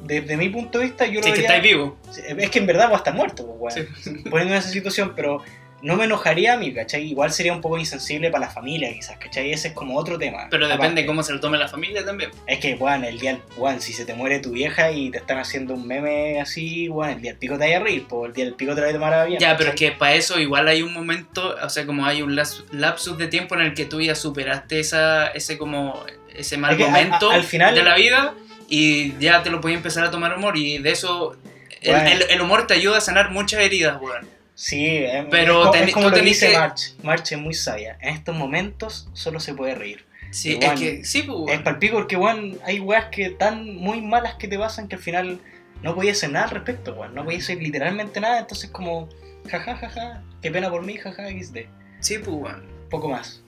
[0.03, 1.97] desde mi punto de vista, yo lo Si es que vería- estáis vivo.
[2.37, 3.87] Es que en verdad voy a estar muerto, pues, weón.
[4.01, 4.09] Sí.
[4.29, 5.41] Poniendo en esa situación, pero
[5.81, 7.03] no me enojaría a mí, ¿cachai?
[7.09, 9.51] Igual sería un poco insensible para la familia, quizás, ¿cachai?
[9.51, 10.47] Ese es como otro tema.
[10.49, 11.05] Pero depende Aparte.
[11.05, 12.31] cómo se lo tome la familia también.
[12.47, 15.39] Es que, weón, el día, weón, si se te muere tu vieja y te están
[15.39, 18.33] haciendo un meme así, weón, el día del pico te vaya a reír, pues el
[18.33, 19.41] día del pico te va a tomar a bien.
[19.41, 19.89] Ya, pero es ¿cachai?
[19.91, 23.55] que para eso igual hay un momento, o sea, como hay un lapsus de tiempo
[23.55, 27.31] en el que tú ya superaste esa, ese como ese mal Es que a- momento
[27.31, 28.33] a- al final- de la vida
[28.69, 31.35] y ya te lo puedes empezar a tomar humor y de eso
[31.81, 32.09] el, Bueno.
[32.09, 34.27] el- el humor te ayuda a sanar muchas heridas, weón.
[34.55, 36.93] Sí, es, Pero es, ten- es como lo dice que- March.
[37.01, 37.97] March es muy sabia.
[38.01, 40.05] En estos momentos solo se puede reír.
[40.31, 41.63] Sí, es que sí, pues, Es weón.
[41.63, 45.39] palpico porque, weón, hay weas que tan muy malas que te pasan que al final
[45.83, 47.13] no podías hacer nada al respecto, weón.
[47.13, 49.09] No podías hacer literalmente nada, entonces como,
[49.49, 51.67] jaja, jaja, qué pena por mí, jaja, XD.
[51.99, 52.63] Sí, pues, weón.
[52.89, 53.42] Poco más.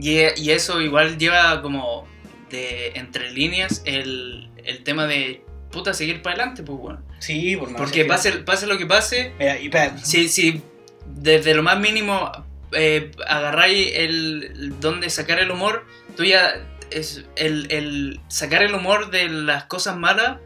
[0.00, 2.06] Y, y eso igual lleva como
[2.50, 7.04] de entre líneas el, el tema de puta seguir para adelante, pues, weón.
[7.20, 7.80] Sí, por más.
[7.80, 9.70] Porque pase, pase lo que pase, Mira, y
[10.02, 10.62] si, si
[11.06, 12.30] desde lo más mínimo
[12.72, 15.84] eh, agarráis el, donde sacar el humor,
[16.16, 16.54] tú ya
[16.90, 20.38] es el, el sacar el humor de las cosas malas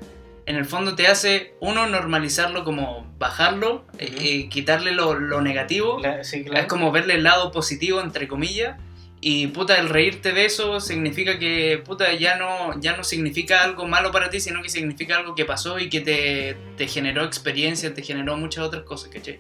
[0.47, 4.21] en el fondo te hace uno normalizarlo como bajarlo eh, Ujú.
[4.23, 6.61] eh, quitarle lo, lo negativo la- sí, claro.
[6.61, 8.79] es como verle el lado positivo entre comillas
[9.27, 13.87] y puta el reírte de eso significa que puta ya no ya no significa algo
[13.87, 17.95] malo para ti sino que significa algo que pasó y que te, te generó experiencia
[17.95, 19.39] te generó muchas otras cosas ¿cachai?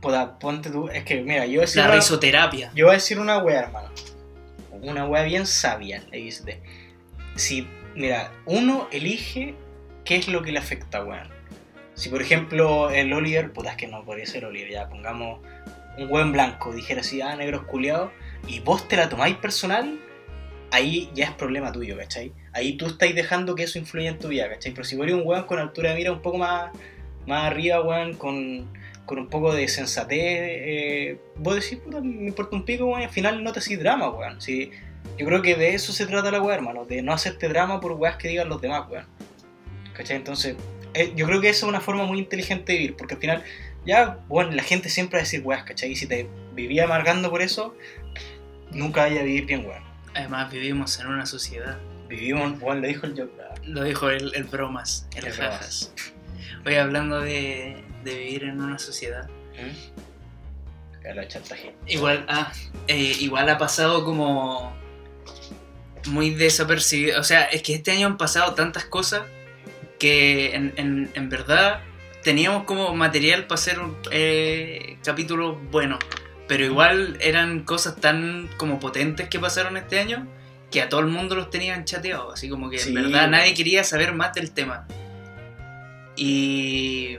[0.00, 2.92] Puta, ponte tú, es que, mira, yo voy a decir la una- risoterapia Yo voy
[2.92, 3.88] a decir una wea, hermano.
[4.72, 6.48] Una wea bien sabia, XD.
[7.36, 9.54] Si, mira, uno elige
[10.04, 11.28] qué es lo que le afecta, weón.
[11.94, 15.40] Si, por ejemplo, el Oliver, puta, es que no podría ser Oliver, ya pongamos
[15.98, 18.10] un weón blanco, dijera así, ah, negros culiados,
[18.46, 19.98] y vos te la tomáis personal,
[20.70, 22.32] ahí ya es problema tuyo, ¿cachai?
[22.52, 24.72] Ahí tú estáis dejando que eso influya en tu vida, ¿cachai?
[24.72, 26.72] Pero si vos eres un weón con altura de mira un poco más,
[27.26, 28.66] más arriba, weón, con,
[29.06, 33.10] con un poco de sensatez, eh, vos decís, puta, me importa un pico, weón, al
[33.10, 34.40] final no te hacís drama, weón.
[34.40, 34.70] Sí,
[35.18, 37.92] yo creo que de eso se trata la weá, hermano, de no hacerte drama por
[37.92, 39.06] weas que digan los demás, weón.
[39.94, 40.16] ¿Cachai?
[40.16, 40.56] Entonces,
[40.94, 43.42] eh, yo creo que eso es una forma muy inteligente de vivir, porque al final,
[43.86, 45.90] ya, bueno, la gente siempre va a decir weas, ¿cachai?
[45.92, 47.74] Y si te vivía amargando por eso,
[48.70, 49.82] nunca vaya a vivir bien, weón.
[50.14, 53.46] además vivimos en una sociedad Vivimos, weón, lo dijo el Joker.
[53.64, 55.92] lo dijo el, el bromas el, El jajas
[56.66, 60.02] oye hablando de, de vivir en una sociedad ¿Mm?
[61.28, 61.74] Chantaje.
[61.88, 62.52] Igual, ah,
[62.86, 64.72] eh, igual ha pasado como
[66.06, 67.18] muy desapercibido.
[67.20, 69.22] O sea, es que este año han pasado tantas cosas
[69.98, 71.80] que en, en- en verdad
[72.22, 75.98] teníamos como material para hacer un eh, capítulo bueno.
[76.48, 80.26] Pero igual eran cosas tan como potentes que pasaron este año
[80.70, 82.34] que a todo el mundo los tenían chateados.
[82.34, 82.88] Así como que Sí.
[82.88, 84.86] en verdad nadie quería saber más del tema.
[86.16, 87.16] Y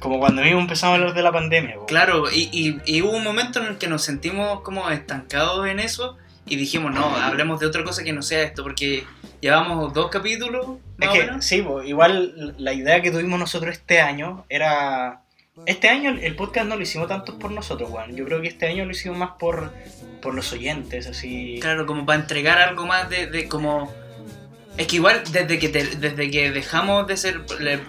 [0.00, 1.76] Como cuando mismo empezamos a hablar de la pandemia.
[1.86, 5.78] Claro, y, y- y hubo un momento en el que nos sentimos como estancados en
[5.78, 9.04] eso y dijimos, no, hablemos de otra cosa que no sea esto, porque
[9.40, 11.44] llevamos dos capítulos, Es más o que, menos.
[11.44, 15.22] sí, igual la idea que tuvimos nosotros este año era...
[15.66, 18.16] Este año el podcast no lo hicimos tanto por nosotros, weón.
[18.16, 19.72] Yo creo que este año lo hicimos más por,
[20.22, 21.58] por los oyentes, así...
[21.60, 23.92] Claro, como para entregar algo más de, de como...
[24.78, 27.40] Es que igual desde que, te- desde que dejamos de ser,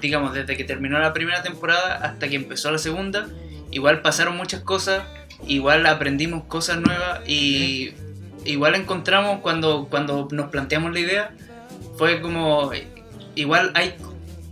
[0.01, 3.29] digamos, desde que terminó la primera temporada hasta que empezó la segunda,
[3.69, 5.03] igual pasaron muchas cosas,
[5.47, 7.93] igual aprendimos cosas nuevas y
[8.45, 11.31] igual encontramos cuando, cuando nos planteamos la idea,
[11.97, 12.71] fue como,
[13.35, 13.95] igual hay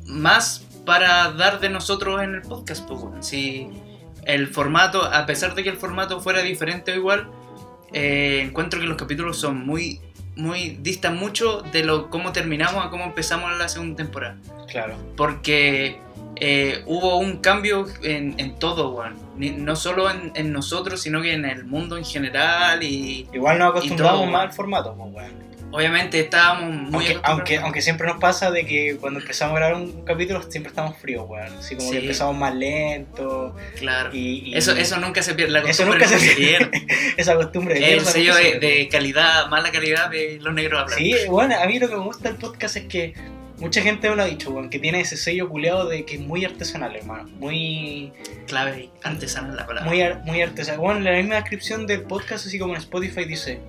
[0.06, 2.88] más para dar de nosotros en el podcast.
[2.88, 3.24] Pues, weón.
[3.24, 3.70] si
[4.26, 7.30] el formato, a pesar de que el formato fuera diferente o igual,
[7.94, 10.02] eh, encuentro que los capítulos son muy,
[10.36, 14.38] muy, distan mucho de lo cómo terminamos a cómo empezamos la segunda temporada.
[14.68, 14.96] Claro.
[15.16, 16.00] Porque
[16.36, 19.29] eh, hubo un cambio en, en todo, weón.
[19.40, 23.70] No solo en, en nosotros, sino que en el mundo en general y Igual nos
[23.70, 25.50] acostumbramos todo, más al formato, pues, weón.
[25.72, 29.76] obviamente estábamos muy Aunque, aunque, aunque siempre nos pasa de que cuando empezamos a grabar
[29.82, 31.54] un capítulo siempre estamos fríos, weón.
[31.58, 31.96] Así como Sí.
[31.96, 34.10] que empezamos más lento Claro.
[34.14, 34.50] y...
[34.52, 36.88] y- Eso, eso nunca se pierde, la Eso costumbre nunca se pierde.
[37.18, 40.98] Esa costumbre de El sello de, calidad, mala calidad de los negros hablan.
[40.98, 43.14] Sí, bueno, a mí lo que me gusta del podcast es que
[43.60, 46.22] mucha gente me lo ha dicho, weón, que tiene ese sello culeado de que es
[46.22, 47.30] muy artesanal, hermano.
[47.40, 48.12] Muy,
[48.48, 49.90] Clave y artesana la palabra.
[49.90, 50.80] muy, ar- muy artesanal.
[50.80, 53.60] Bueno, en la misma descripción del podcast, así como en Spotify, dice: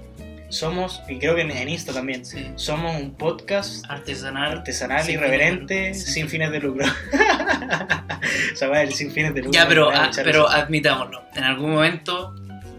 [0.49, 2.51] Somos, y creo que en, Insta también, Sí.
[2.57, 4.51] somos un podcast Artesanal.
[4.59, 6.87] artesanal, Sin irreverente, sin fines de lucro.
[8.53, 9.53] o sea, bueno, el sin fines de lucro.
[9.61, 11.23] Ya, pero, ah, pero admitámoslo.
[11.35, 12.35] En algún momento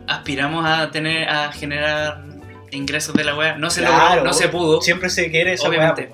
[0.07, 2.23] aspiramos a tener, a generar
[2.71, 3.57] ingresos de la web.
[3.57, 4.81] No se Claro, logró, no se pudo.
[4.81, 6.09] Siempre se quiere esa Obviamente.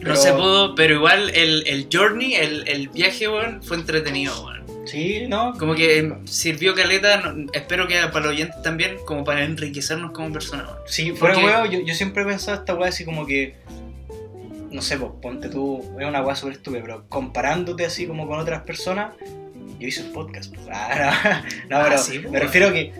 [0.00, 0.08] Weón.
[0.08, 4.60] No se pudo, pero igual el, el journey, el, el viaje, weón, fue entretenido, weón.
[4.86, 5.52] Sí, no.
[5.58, 10.32] Como que sirvió caleta, no- espero que para los oyentes también, como para enriquecernos como
[10.32, 10.66] personas.
[10.66, 10.78] weón.
[10.86, 13.56] Sí, fuera Porque- huevo, yo, yo siempre he pensado esta weá así como que.
[14.70, 15.84] No sé, pues ponte tú.
[15.98, 19.14] Es una weá súper estúpida, pero comparándote así como con otras personas,
[19.78, 20.54] yo hice un podcast.
[20.54, 20.66] pues.
[20.72, 22.42] Ah, no, no, Ah, pero sí, pues, me weón.
[22.42, 22.92] refiero a que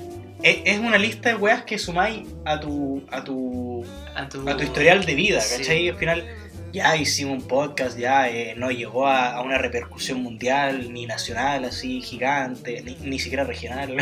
[0.43, 3.85] es, una lista de weas que sumáis a tu, a tu,
[4.15, 5.59] A tu, a tu historial de vida, Sí.
[5.59, 5.85] ¿cachai?
[5.85, 6.25] Y al final
[6.73, 11.65] ya hicimos un podcast, ya eh, no llegó a, a una repercusión mundial, ni nacional,
[11.65, 13.95] así gigante, ni, ni siquiera regional.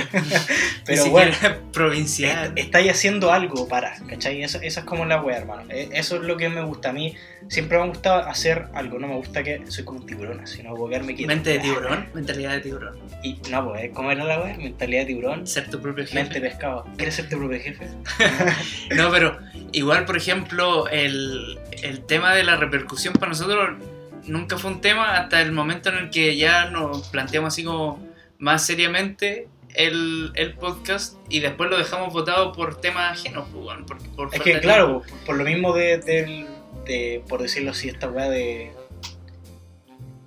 [0.84, 1.32] pero Ni bueno.
[1.72, 2.52] provincial.
[2.56, 4.42] Est- estáis haciendo algo para, ¿cachai?
[4.42, 5.70] Eso, eso es como la wea, hermano.
[5.70, 6.90] E- Eso es lo que me gusta.
[6.90, 7.14] A mí
[7.48, 8.98] siempre me ha gustado hacer algo.
[8.98, 11.28] No me gusta que soy como un tiburón, así no puedo quedarme quieto.
[11.32, 12.98] Mente de tiburón, mentalidad de tiburón.
[13.22, 13.90] Y no, pues, ¿eh?
[13.94, 14.56] ¿cómo era la wea?
[14.56, 16.14] Mentalidad de tiburón, Ser tu propio jefe.
[16.14, 16.84] mente de pescado.
[16.96, 17.86] ¿Quieres ser tu propio jefe?
[18.96, 19.38] No, pero
[19.72, 23.76] igual, por ejemplo, el, el tema de la repercusión para nosotros
[24.24, 27.98] nunca fue un tema hasta el momento en el que ya nos planteamos así como
[28.38, 33.98] más seriamente el, el podcast y después lo dejamos votado por temas ajenos, pues, por,
[34.16, 36.46] por Es que, de claro, por, por lo mismo de, del-
[36.84, 38.72] de, por decirlo así, esta weá de.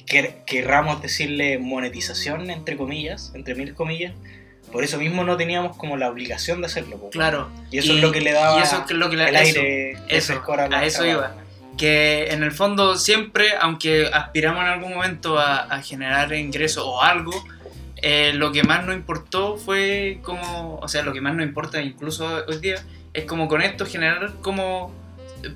[0.05, 4.13] Que, querramos decirle monetización, entre comillas, entre mil comillas.
[4.72, 6.91] Por eso mismo no teníamos como la obligación de hacerlo.
[6.91, 6.97] po.
[6.97, 7.09] tiempo.
[7.11, 7.49] Claro.
[7.72, 10.41] Y eso es lo que le daba y eso lo que el eso, aire eso,
[10.47, 11.36] a, la- a eso iba.
[11.78, 17.01] que en el fondo siempre, aunque aspiramos en algún momento a, a generar ingresos o
[17.01, 17.32] algo,
[18.03, 21.82] eh, lo que más nos importó fue como, o sea, lo que más nos importa
[21.82, 22.76] incluso hoy día,
[23.13, 24.93] es como con esto generar como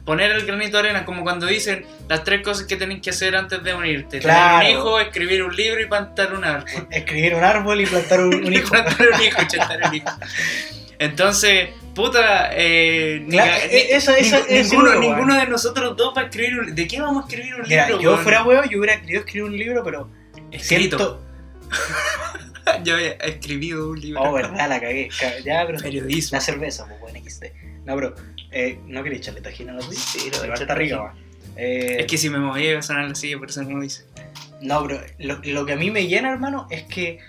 [0.05, 3.35] poner el granito de arena, como cuando dicen las tres cosas que tenés que hacer
[3.35, 4.19] antes de unirte.
[4.19, 4.59] Claro.
[4.59, 6.87] Tener un hijo, escribir un libro y plantar un árbol.
[6.91, 8.69] Escribir un árbol y plantar un, un hijo.
[8.69, 9.37] plantar un hijo
[9.89, 10.05] un hijo.
[10.97, 16.57] Entonces, puta, eh, ni- Claro, ni- esa- esa- ninguno, de nosotros dos va a escribir
[16.59, 18.01] un ¿De qué vamos a escribir un Mira, libro?
[18.01, 20.09] yo fuera huevo, yo hubiera querido escribir un libro, pero
[20.51, 20.97] Escrito.
[20.97, 21.21] siento.
[22.83, 24.21] Yo he escribido un libro.
[24.23, 25.09] Oh, verdad, la cagué.
[25.19, 25.77] Ca- Ya, pero.
[25.79, 26.35] Periodismo.
[26.37, 27.45] La cerveza, pues bueno, XD.
[27.85, 28.15] No, bro,
[28.55, 30.01] eh, ¿no queréis echarle tajina a los días?
[30.01, 31.13] Sí, lo Igual eché está va.
[31.57, 33.83] Eh, Es que si me movía iba a sonar la silla, por eso no lo
[33.83, 34.05] hice.
[34.61, 37.19] No, bro, lo, lo que a mí me llena, hermano, es que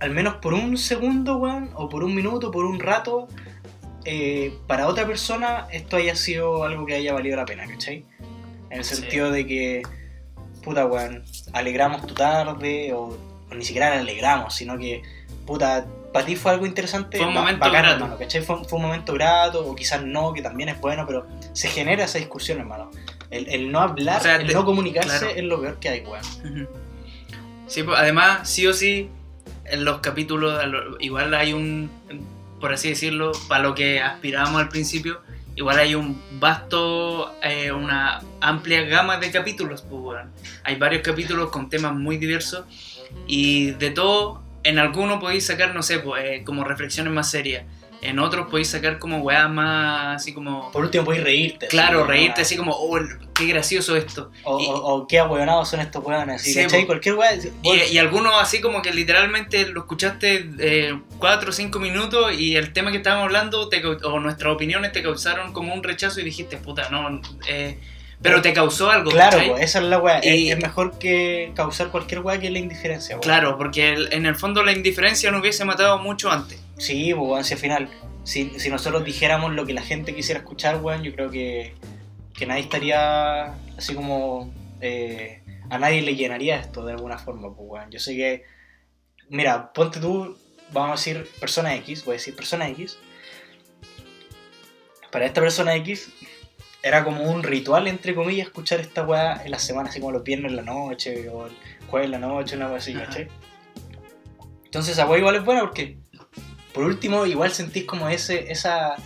[0.00, 3.28] al menos por un segundo, weón, o por un minuto, por un rato,
[4.04, 8.04] eh, para otra persona esto haya sido algo que haya valido la pena, ¿cachai?
[8.70, 8.96] En el Sí.
[8.96, 9.82] sentido de que,
[10.62, 13.16] puta, weón, alegramos tu tarde, o,
[13.50, 15.02] o ni siquiera la alegramos, sino que,
[15.46, 17.18] puta, para ti fue algo interesante.
[17.18, 17.94] Fue un momento bacán, grato.
[17.96, 18.42] hermano, ¿cachai?
[18.42, 22.04] Fue, fue un momento grato, o quizás no, que también es bueno, pero se genera
[22.04, 22.90] esa discusión, hermano.
[23.30, 25.34] El, el no hablar, O sea, el de- no comunicarse claro.
[25.36, 26.68] es lo peor que hay, weón.
[27.66, 29.10] Sí, pues, además, sí o sí,
[29.66, 30.58] en los capítulos,
[31.00, 31.90] igual hay un,
[32.60, 35.20] por así decirlo, para lo que aspirábamos al principio,
[35.54, 39.82] igual hay un vasto, eh, una amplia gama de capítulos.
[39.82, 40.30] Pues, weón.
[40.64, 42.64] Hay varios capítulos con temas muy diversos
[43.26, 47.64] y de todo, en algunos podéis sacar, no sé, pues, eh, como reflexiones más serias.
[48.00, 50.70] En otros podéis sacar como weas más así como...
[50.70, 51.66] Por último, puedes reírte.
[51.66, 52.96] Claro, reírte así como, oh,
[53.34, 54.30] qué gracioso esto.
[54.44, 56.40] O, y- o, o qué ahueonados son estos weones.
[56.40, 56.86] Así, Sí, ¿cachai?
[56.86, 57.40] Cualquier weón.
[57.64, 62.54] Y, y algunos así como que literalmente lo escuchaste eh, cuatro o cinco minutos y
[62.54, 66.24] el tema que estábamos hablando te o nuestras opiniones te causaron como un rechazo y
[66.24, 67.80] dijiste, puta, no, eh,
[68.22, 70.20] pero te causó algo, Claro, po, esa es la weá.
[70.24, 73.22] Y- Es, mejor que causar cualquier weá que la indiferencia, weón.
[73.22, 76.60] Claro, porque el- en el fondo la indiferencia no hubiese matado mucho antes.
[76.78, 77.88] Sí, pues al final,
[78.24, 81.74] si, si nosotros dijéramos lo que la gente quisiera escuchar, weón, yo creo que,
[82.36, 84.52] que nadie estaría así como.
[84.80, 87.90] eh, a nadie le llenaría esto de alguna forma, pues weón.
[87.90, 88.44] Yo sé que.
[89.28, 90.36] Mira, ponte tú,
[90.72, 92.96] vamos a decir persona X, voy a decir persona X.
[95.10, 96.10] Para esta persona X
[96.82, 100.22] era como un ritual, entre comillas, escuchar esta weá en la semana, así como los
[100.22, 101.52] viernes en la noche o el
[101.88, 102.94] jueves en la noche, una weá así.
[102.94, 103.28] ¿cachai?
[104.64, 105.98] Entonces esa weá igual es buena porque,
[106.72, 108.96] por último, igual sentís como ese, esa,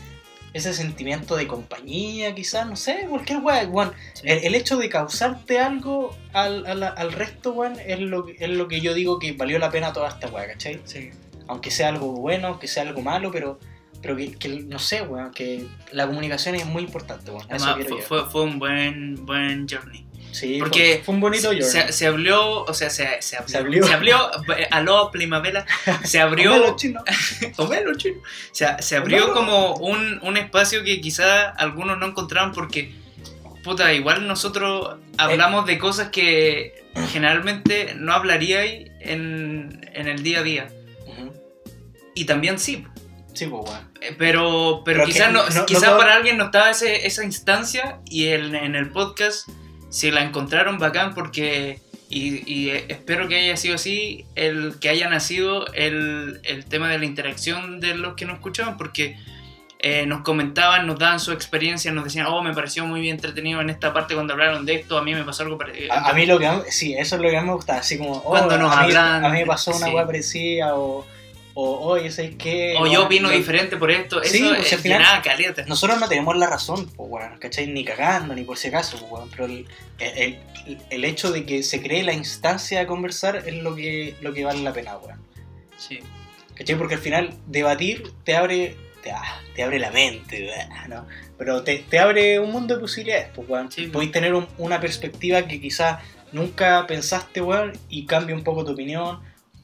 [0.53, 3.93] ese sentimiento de compañía, quizás, no sé, cualquier weá, weón.
[4.23, 8.69] El, el hecho de causarte algo al, al, al resto, weón, es lo, es lo
[8.69, 10.81] que yo digo que valió la pena toda esta weá, ¿cachai?
[10.85, 11.11] Sí.
[11.49, 13.59] aunque sea algo bueno, aunque sea algo malo, pero,
[14.03, 17.47] pero que, que, no sé, weón, que la comunicación es muy importante, weón.
[17.51, 20.05] Eso Además, fue, fue, fue un buen, buen journey.
[20.33, 21.71] Sí, porque fue, fue un bonito se, journey.
[21.71, 24.31] se, se abrió, o sea, se, se abrió, Se abrió.
[24.57, 25.67] eh, aló primavera,
[26.05, 27.05] se abrió, Homelo chino.
[27.97, 28.21] Chino.
[28.51, 32.95] Se, se abrió como un, un espacio que quizá algunos no encontraban porque,
[33.63, 40.43] puta, igual nosotros hablamos de cosas que generalmente no hablaríais en, en el día a
[40.43, 40.69] día.
[41.07, 41.33] Ujú.
[42.15, 42.87] Y también sí.
[43.35, 43.63] Sí, pues.
[44.01, 48.27] Eh, Pero, pero, Pero quizás no, no- para alguien no estaba ese- esa instancia y
[48.27, 49.49] el- en el podcast
[49.91, 51.81] si la encontraron bacán porque
[52.15, 56.91] Y, y, eh, espero que haya sido así, el que haya nacido el, el tema
[56.91, 59.17] de la interacción de los que nos escuchaban, porque
[59.79, 63.63] eh, nos comentaban, nos daban su experiencia, nos decían, oh, me pareció muy bien entretenido
[63.63, 65.91] en esta parte cuando hablaron de esto, a mí me pasó algo parecido.
[65.91, 68.13] A, a mí lo que sí, eso es lo que más me gusta, así como,
[68.19, 69.93] oh, Cuando nos a, mí, hablan, a mí me pasó una sí.
[69.95, 71.07] weá parecida, o,
[71.55, 72.75] o oye, ¿sabes qué?
[72.79, 75.23] o No, yo opino no- diferente por esto, Sí, eso pues, es al final- llenaba
[75.23, 75.65] caleta.
[75.67, 77.67] Nosotros no tenemos la razón, pues, weón, ¿cachai?
[77.67, 79.67] Ni cagando, ni por si acaso, pues, pero el,
[79.99, 80.39] el-
[80.91, 84.45] el hecho de que se cree la instancia de conversar es lo que, lo que
[84.45, 85.21] vale la pena, weón.
[85.77, 86.01] Sí.
[86.55, 86.77] ¿Cachai?
[86.77, 91.07] Porque al final debatir te abre, te, ah, te abre la mente, weón, ¿no?
[91.39, 93.71] Pero te, te abre un mundo de posibilidades, pues, weón.
[93.73, 93.87] Sí.
[93.87, 95.99] Podéis tener un- una perspectiva que quizás
[96.31, 99.21] nunca pensaste, weón, y cambia un poco tu opinión,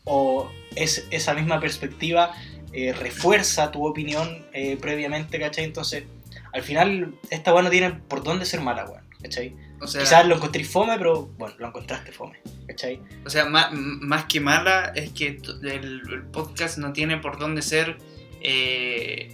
[0.08, 2.32] o es, esa misma perspectiva
[2.72, 5.64] eh, refuerza tu opinión eh, previamente, ¿cachai?
[5.64, 6.04] Entonces,
[6.52, 9.54] al final, esta weón no tiene por dónde ser mala, weón, ¿cachai?
[9.80, 13.00] O sea, Quizás lo encontré fome, pero bueno, lo encontraste fome, ¿cachai?
[13.24, 17.62] o sea más, más que mala es que el, el podcast no tiene por dónde
[17.62, 17.98] ser...
[18.40, 19.30] eh,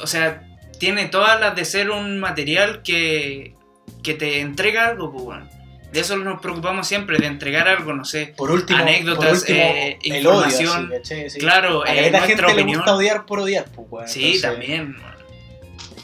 [0.00, 0.42] o sea,
[0.78, 3.54] tiene todas las de ser un material que,
[4.02, 5.55] que te entrega algo, pues, weón.
[5.96, 8.34] De eso nos preocupamos siempre, de entregar algo, no sé.
[8.36, 10.92] Por último, Anécdotas, por último, eh, información.
[11.38, 12.80] Claro, A eh, la gente le opinión.
[12.80, 14.06] gusta odiar por odiar, pues, weón.
[14.08, 14.96] Sí, Entonces- también.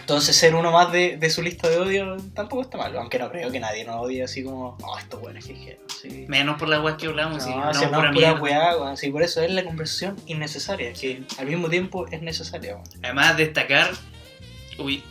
[0.01, 3.31] Entonces ser uno más de, de su lista de odio tampoco está mal, aunque no
[3.31, 5.79] creo que nadie nos odie así como, oh, esto bueno, jeje.
[6.01, 6.25] Sí.
[6.27, 7.47] Menos por las weas que hablamos.
[7.47, 8.41] No, hablamos si pura mierda.
[8.41, 8.97] weá.
[8.97, 12.85] Sí, por eso es la conversación innecesaria, que al mismo tiempo es necesaria, weón.
[13.03, 13.91] Además, destacar.
[14.79, 15.05] Uy.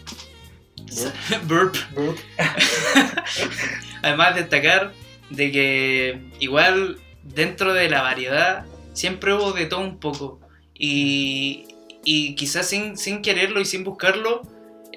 [1.44, 1.76] Burp.
[1.96, 2.18] Burp.
[4.02, 4.92] Además, destacar
[5.30, 10.40] de que igual dentro de la variedad siempre hubo de todo un poco.
[10.74, 11.68] Y,
[12.04, 14.42] y quizás sin, sin quererlo y sin buscarlo,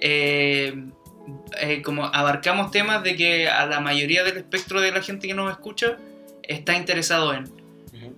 [0.00, 0.74] eh,
[1.60, 5.34] eh, como abarcamos temas de que a la mayoría del espectro de la gente que
[5.34, 5.98] nos escucha
[6.42, 7.44] está interesado en.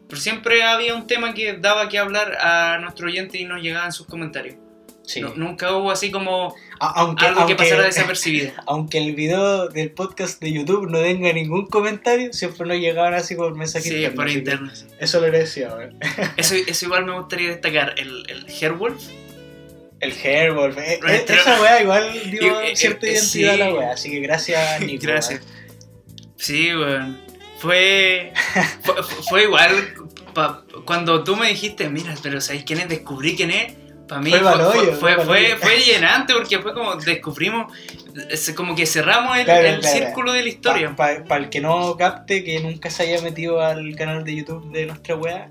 [0.08, 3.92] Pero siempre había un tema que daba que hablar a nuestro oyente y nos llegaban
[3.92, 4.56] sus comentarios.
[5.02, 5.20] Sí.
[5.20, 8.52] No- nunca hubo así como aunque, algo que pasara desapercibido.
[8.66, 13.34] aunque el video del podcast de YouTube no tenga ningún comentario, siempre nos llegaban así
[13.34, 14.74] por mensaje Sí, por interno.
[14.74, 14.86] sí.
[14.98, 15.70] Eso lo decía.
[16.36, 17.94] Eso, eso igual me gustaría destacar.
[17.98, 19.02] El, el Hairwolf.
[20.00, 20.76] El Hairwolf.
[20.78, 23.72] eh, eh, esa weá igual dio Y- eh, cierta eh, identidad a la sí.
[23.72, 25.06] weá, así que gracias, Nico.
[25.06, 25.40] Gracias.
[26.36, 27.18] Sí, weón.
[27.58, 28.32] Fue,
[28.82, 28.94] fue,
[29.28, 29.70] fue igual
[30.34, 32.88] pa- cuando tú me dijiste, mira, pero ¿sabéis quién es?
[32.90, 33.72] Descubrí quién es.
[34.08, 37.72] Para mí Fue fue, fue, llenante porque fue como descubrimos,
[38.30, 39.96] es como que cerramos el, Claro, el claro.
[39.98, 40.96] círculo de la historia.
[40.96, 44.86] Para el que no capte, que nunca se haya metido al canal de YouTube de
[44.86, 45.50] nuestra weá,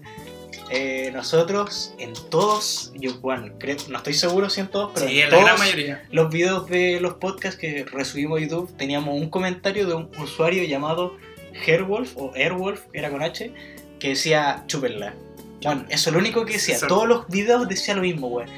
[0.71, 5.19] eh, nosotros en todos, yo bueno, creo, no estoy seguro si en todos, pero sí,
[5.19, 6.03] en la gran todos mayoría.
[6.11, 10.63] los videos de los podcasts que resubimos a YouTube teníamos un comentario de un usuario
[10.63, 11.17] llamado
[11.67, 13.51] Hairwolf o Airwolf, era con H,
[13.99, 15.13] que decía chúpenla.
[15.65, 16.77] Bueno, eso es lo único que decía.
[16.87, 18.49] Todos los videos decía lo mismo, weón.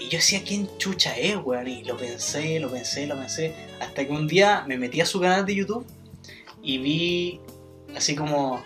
[0.00, 1.68] Y yo decía, ¿quién chucha es, weón?
[1.68, 3.54] Y lo pensé, lo pensé, lo pensé.
[3.80, 5.86] Hasta que un día me metí a su canal de YouTube
[6.62, 7.40] y vi
[7.94, 8.64] así como,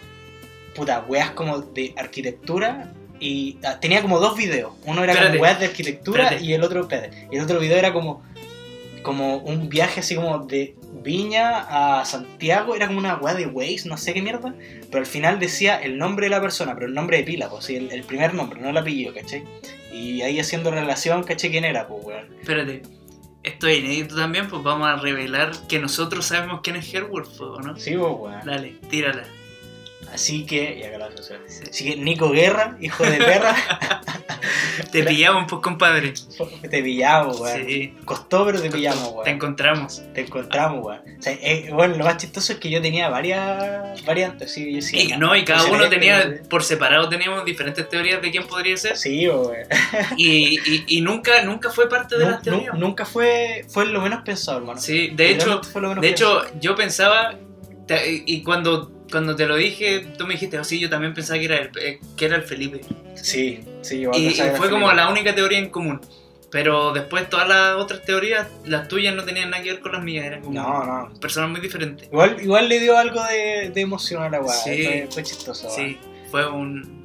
[0.74, 2.93] puta, weas como de arquitectura.
[3.18, 4.72] Y ah, tenía como dos videos.
[4.86, 6.47] Uno era Espérate, como weas de arquitectura espérate.
[6.47, 8.22] y el otro, espérate, y el otro video era como,
[9.03, 12.74] como un viaje así como de Viña a Santiago.
[12.74, 14.55] Era como una wea de Waze, no sé qué mierda.
[14.91, 17.64] Pero al final decía el nombre de la persona, pero el nombre de pila, pues
[17.64, 19.45] sí, el, el primer nombre, no el apellido, ¿cachai?
[19.93, 21.51] Y ahí haciendo relación, ¿cachai?
[21.51, 22.26] ¿Quién era, pues, weón?
[22.41, 22.82] Espérate.
[23.43, 27.76] Esto es inédito también, pues vamos a revelar que nosotros sabemos quién es ¿o ¿no?
[27.76, 28.41] Sí, pues, weón.
[28.45, 29.24] Dale, tírala.
[30.12, 30.82] Así que.
[31.46, 31.62] Sí.
[31.70, 33.54] Así que Nico Guerra, hijo de perra,
[34.92, 36.14] Te pillamos, pues, compadre.
[36.68, 37.66] te pillamos, weón.
[37.66, 37.94] Sí.
[38.04, 39.24] Costó, pero te pillamos, weón.
[39.24, 40.02] Te encontramos.
[40.14, 41.00] Te encontramos, weón.
[41.18, 44.98] O sea, eh, bueno, lo más chistoso es que yo tenía varias variantes, sí, yo
[44.98, 48.76] Y, no, y cada uno era tenía, por separado teníamos diferentes teorías de quién podría
[48.76, 48.96] ser.
[48.96, 49.52] Sí, weón.
[50.16, 52.74] Y, y, y nunca, nunca fue parte de las teorías.
[52.74, 54.80] nu- nunca fue, fue lo menos pensado, hermano.
[54.80, 55.61] Sí, de hecho,
[56.00, 57.34] de hecho, yo pensaba,
[58.26, 61.44] y cuando, cuando te lo dije, tú me dijiste, oh, sí, yo también pensaba que
[61.46, 62.80] era el, eh, que era el Felipe.
[63.14, 66.00] Sí, sí, yo Y, y fue como la única teoría en común.
[66.50, 70.02] Pero después todas las otras teorías, las tuyas no tenían nada que ver con las
[70.02, 71.20] mías, eran como No, no.
[71.20, 72.08] personas muy diferentes.
[72.08, 74.52] Igual, igual le dio algo de, de emoción a la weá.
[74.52, 74.82] Sí.
[74.84, 75.70] Fue, fue chistoso.
[75.70, 75.98] Sí,
[76.30, 76.98] fue un.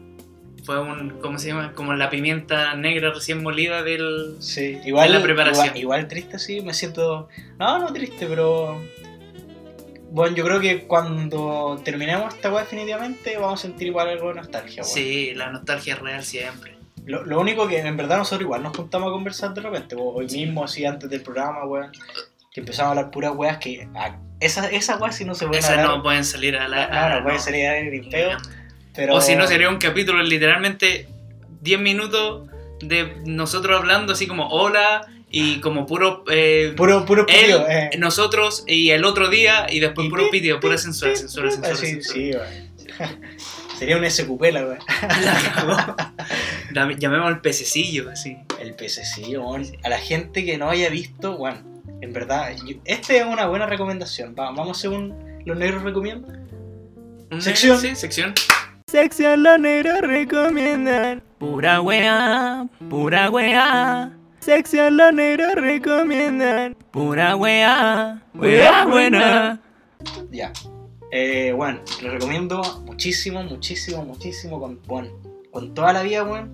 [0.64, 1.20] Fue un.
[1.22, 1.74] ¿Cómo se llama?
[1.74, 4.38] Como la pimienta negra recién molida del.
[4.40, 5.66] Sí, igual, En la preparación.
[5.68, 7.28] Igual, igual triste, sí, me siento.
[7.60, 8.82] No, no triste, pero.
[10.16, 14.36] Bueno, yo creo que cuando terminemos esta weá definitivamente vamos a sentir igual algo de
[14.36, 14.94] nostalgia, weón.
[14.96, 16.78] Sí, la nostalgia es real siempre.
[17.06, 20.26] Lo, lo único que en verdad nosotros igual nos juntamos a conversar de repente, hoy
[20.28, 21.92] mismo, así antes del programa, weón.
[22.54, 25.60] que empezamos a hablar puras weas que a- esas esa weas sí no se pueden
[25.62, 25.98] Esas hablar.
[25.98, 26.88] no pueden salir a la.
[26.88, 28.38] No, a- no puede salir a ni peo,
[28.96, 31.10] pero O si no, sería un capítulo literalmente
[31.62, 32.48] 10 minutos
[32.80, 35.06] de nosotros hablando así como hola
[35.38, 36.24] y como puro.
[36.32, 37.90] eh, puro puro él, eh.
[37.98, 41.76] nosotros y el otro día y después Y puro pi, pitido, pura censura, censura, censura.
[42.02, 42.76] Sí, weón.
[43.78, 44.78] Sería un SQP la weón.
[45.24, 45.96] La cagó.
[46.74, 48.38] Dame- Llamemos al pececillo, así.
[48.62, 49.66] El weón.
[49.84, 51.58] A la gente que no haya visto, bueno,
[52.02, 54.34] en verdad, yo- esta es una buena recomendación.
[54.40, 55.14] Va- vamos según
[55.46, 56.48] los negros recomiendan.
[57.40, 57.78] Sección.
[57.80, 58.34] Sí, sección.
[58.88, 61.22] Sección Los Negros Recomiendan.
[61.40, 64.12] Pura wea, pura wea.
[64.46, 66.76] Sección Los Negros Recomiendan.
[66.92, 69.60] Pura wea, wea buena.
[70.30, 70.54] Ya.
[71.12, 75.10] Eh, bueno, les recomiendo muchísimo, muchísimo, muchísimo, con, bueno,
[75.50, 76.54] con toda la vida, weón,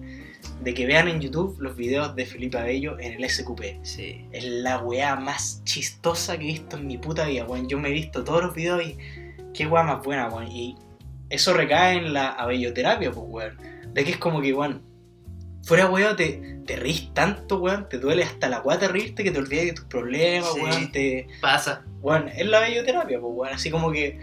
[0.61, 3.83] de que vean en YouTube los videos de Felipe Abello en el SQP.
[3.83, 4.25] Sí.
[4.31, 7.67] Es la weá más chistosa que he visto en mi puta vida, weón.
[7.67, 8.97] Yo me he visto todos los videos y
[9.53, 10.49] qué weá más buena, weón.
[10.49, 10.77] Y
[11.29, 13.57] eso recae en la abelloterapia, pues, weón.
[13.93, 14.81] De que es como que, weón,
[15.63, 19.39] fuera weón, te, te reís tanto, weón, te duele hasta la guata reírte que te
[19.39, 20.59] olvidas de tus problemas, Sí.
[20.61, 21.27] weón, te...
[21.41, 21.83] Pasa.
[22.01, 24.17] Weón, es la belloterapia, pues, weón, así como que,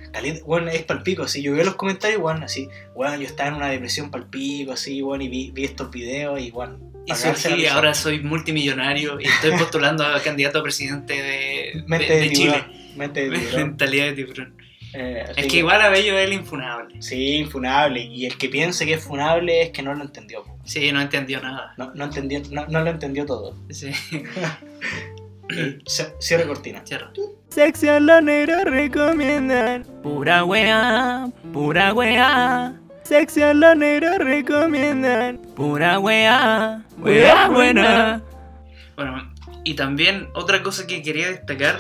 [0.45, 3.69] weón, es palpico, así, yo veo los comentarios, weón, así, weón, yo estaba en una
[3.69, 8.21] depresión palpico, así, weón, y vi, vi estos videos y, weón, Y surgí, ahora soy
[8.21, 12.65] multimillonario y estoy postulando a candidato a presidente de, Mente de- de, de Chile.
[12.97, 13.67] mente de tiburón.
[13.69, 14.57] Mentalidad de tiburón.
[14.95, 17.01] Eh, Es que igual a Bello es el infunable.
[17.01, 18.01] Sí, infunable.
[18.03, 20.43] Y el que piense que es funable es que no lo entendió.
[20.45, 20.58] po.
[20.69, 21.73] Sí, no entendió nada.
[21.79, 23.57] No, no, entendió, no, no lo entendió todo.
[23.71, 23.91] Sí,
[26.21, 26.83] Cierre cortina.
[26.85, 27.23] cierto.
[27.49, 29.85] Sección Los Negros Recomiendan.
[30.03, 32.79] Pura wea, pura wea.
[33.03, 35.39] Sección Los Negros Recomiendan.
[35.57, 38.23] Pura wea, wea buena.
[38.95, 39.33] Bueno,
[39.65, 41.79] y también otra cosa que quería destacar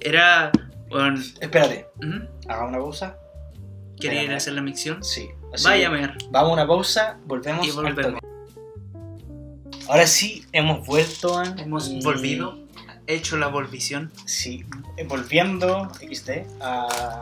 [0.00, 0.50] era.
[0.88, 2.48] Bueno, Espérate, ¿mm?
[2.48, 3.18] haga una pausa.
[4.00, 5.04] ¿quería ir a hacer la micción?
[5.04, 5.28] Sí.
[5.52, 6.14] Así Vaya a ver.
[6.30, 7.66] Vamos a una pausa, volvemos.
[7.66, 8.20] Y volvemos.
[9.88, 11.34] Ahora sí, hemos vuelto.
[11.34, 12.58] man, Hemos y- volvido,
[13.06, 14.10] hecho la volvición.
[14.24, 14.64] Sí,
[14.96, 17.20] eh, volviendo, XD, a,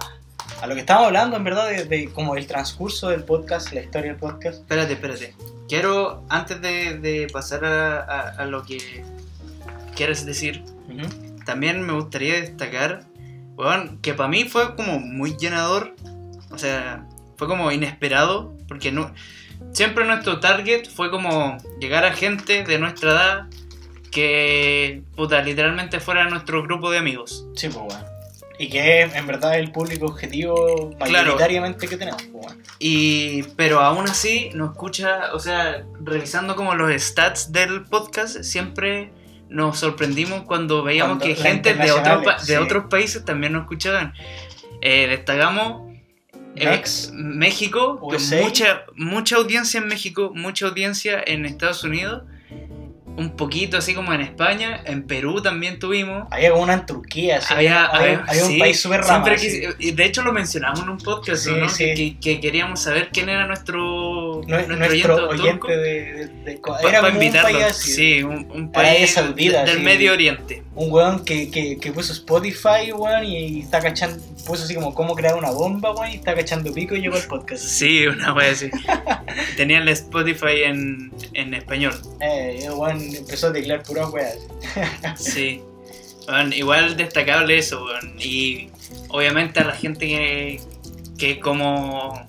[0.62, 3.83] a lo que estábamos hablando, en verdad, de, de como el transcurso del podcast, la
[3.83, 4.61] historia del podcast.
[4.61, 5.35] Espérate, espérate.
[5.68, 9.05] Quiero, antes de, de pasar a, a- a lo que
[9.95, 11.07] quieres decir, Ujú.
[11.45, 13.05] también me gustaría destacar,
[13.57, 15.95] weón, que para mí fue como muy llenador,
[16.51, 17.07] o sea,
[17.37, 19.12] fue como inesperado, porque no,
[19.72, 23.47] siempre nuestro target fue como llegar a gente de nuestra edad
[24.11, 27.47] que, puta, literalmente fuera nuestro grupo de amigos.
[27.57, 28.05] Sí, pues bueno.
[28.57, 31.24] Y que es en verdad el público objetivo Claro.
[31.24, 32.22] mayoritariamente que tenemos.
[32.22, 32.62] Pues, bueno.
[32.78, 39.11] Y, pero aún así, nos escucha, o sea, revisando como los stats del podcast, siempre
[39.49, 42.55] nos sorprendimos cuando veíamos Cuando que gente de, otro de sí.
[42.55, 44.14] otros países también nos escuchaban.
[44.80, 45.84] Eh, destacamos
[46.55, 48.42] Mex, México, USA.
[48.42, 52.22] mucha, mucha audiencia en México, mucha audiencia en Estados Unidos,
[53.17, 56.27] un poquito así como en España, en Perú también tuvimos.
[56.31, 59.35] había como una en Turquía, sí, Había, había, había- había un sí, país súper raro.
[59.79, 61.69] y De hecho lo mencionamos en un podcast, Sí, ¿no?
[61.69, 61.85] sí.
[61.85, 65.81] Que, que- que queríamos saber quién era nuestro, Nuestro, nuestro oyente, de,
[66.12, 69.85] de- de- era pa un país sí, un, un país Saudita, de- del sí.
[69.85, 70.62] Medio Oriente.
[70.75, 75.15] un weón que, que, que puso Spotify, weón, y está cachando, puso así como cómo
[75.15, 77.62] crear una bomba, weón, y está cachando pico y llegó el podcast.
[77.62, 78.71] Sí, una wea así.
[79.57, 81.95] Tenían el Spotify en, en español.
[82.21, 84.38] Eh, weón empezó a teclear puras weas.
[85.16, 85.62] Sí.
[86.52, 87.86] Igual destacable eso.
[88.18, 88.70] Y
[89.09, 90.61] obviamente a la gente que,
[91.18, 92.28] que como,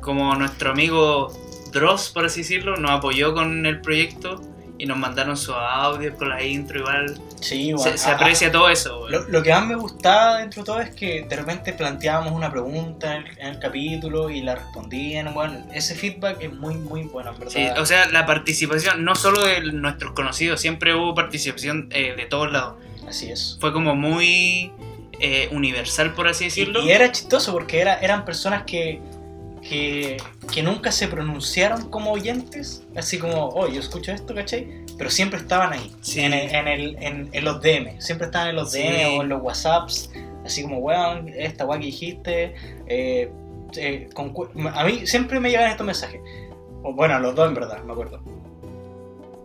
[0.00, 1.32] como nuestro amigo
[1.72, 4.40] Dross, por así decirlo, nos apoyó con el proyecto
[4.82, 7.84] y nos mandaron sus audios con la intro, igual Sí, weón.
[7.92, 9.08] se, se Ah, aprecia todo eso.
[9.08, 12.50] Lo, lo que más me gustaba dentro de todo es que de repente planteábamos una
[12.50, 15.32] pregunta en el, en el capítulo y la respondían.
[15.34, 17.52] Bueno, ese feedback es muy, muy bueno, en verdad.
[17.52, 22.26] Sí, o sea, la participación, no solo de nuestros conocidos, siempre hubo participación eh, de
[22.26, 22.74] todos lados.
[23.08, 23.56] Así es.
[23.60, 24.72] Fue como muy
[25.20, 26.82] eh, universal, por así Y, decirlo.
[26.84, 29.00] y era chistoso porque era, eran personas que,
[29.66, 30.16] que,
[30.52, 34.66] que nunca se pronunciaron como oyentes, así como, oh, yo escucho esto, ¿cachai?
[34.96, 36.20] Pero siempre estaban ahí, Sí.
[36.20, 38.82] en, el- en, el, en, en los DM, siempre estaban en los Sí.
[38.82, 40.10] DM o en los WhatsApps,
[40.44, 42.54] así como, weón, esta weá que dijiste,
[42.86, 43.30] eh,
[43.76, 44.08] eh,
[44.74, 46.20] a mí siempre me llegan estos mensajes,
[46.82, 48.20] o bueno, los dos en verdad, me acuerdo.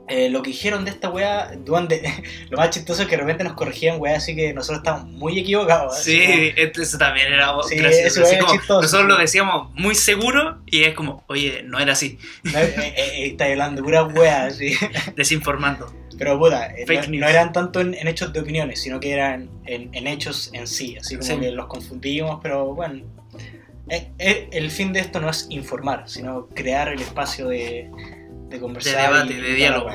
[0.07, 3.53] Eh, lo que dijeron de esta weá, lo más chistoso es que de repente nos
[3.53, 5.93] corregían weá, así que nosotros estábamos muy equivocados.
[5.93, 8.21] como- Sí, este- eso también era Sí, gracioso.
[8.23, 12.59] Así como, nosotros lo decíamos muy seguro y es como, oye, no era así, No,
[12.59, 14.73] eh, eh, está hablando de puras weas, así.
[15.15, 15.91] desinformando.
[16.17, 17.21] Pero puta, Fake no, news.
[17.21, 20.65] no eran tanto en, en hechos de opiniones, sino que eran en, en hechos en
[20.67, 20.95] sí.
[20.97, 21.39] Así como Sí.
[21.39, 23.01] que los confundimos, pero bueno.
[24.17, 27.89] El fin de esto no es informar, sino crear el espacio de,
[28.49, 29.11] de conversar.
[29.11, 29.89] debate, y- de diálogo.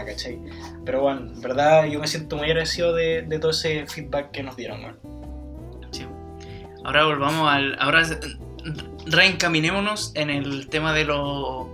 [0.85, 4.43] Pero bueno, en verdad yo me siento muy agradecido de, de todo ese feedback que
[4.43, 4.99] nos dieron, weón.
[5.91, 6.07] Sí.
[6.85, 7.77] Ahora volvamos al.
[7.79, 8.03] Ahora
[9.07, 11.69] reencaminémonos en el tema de lo.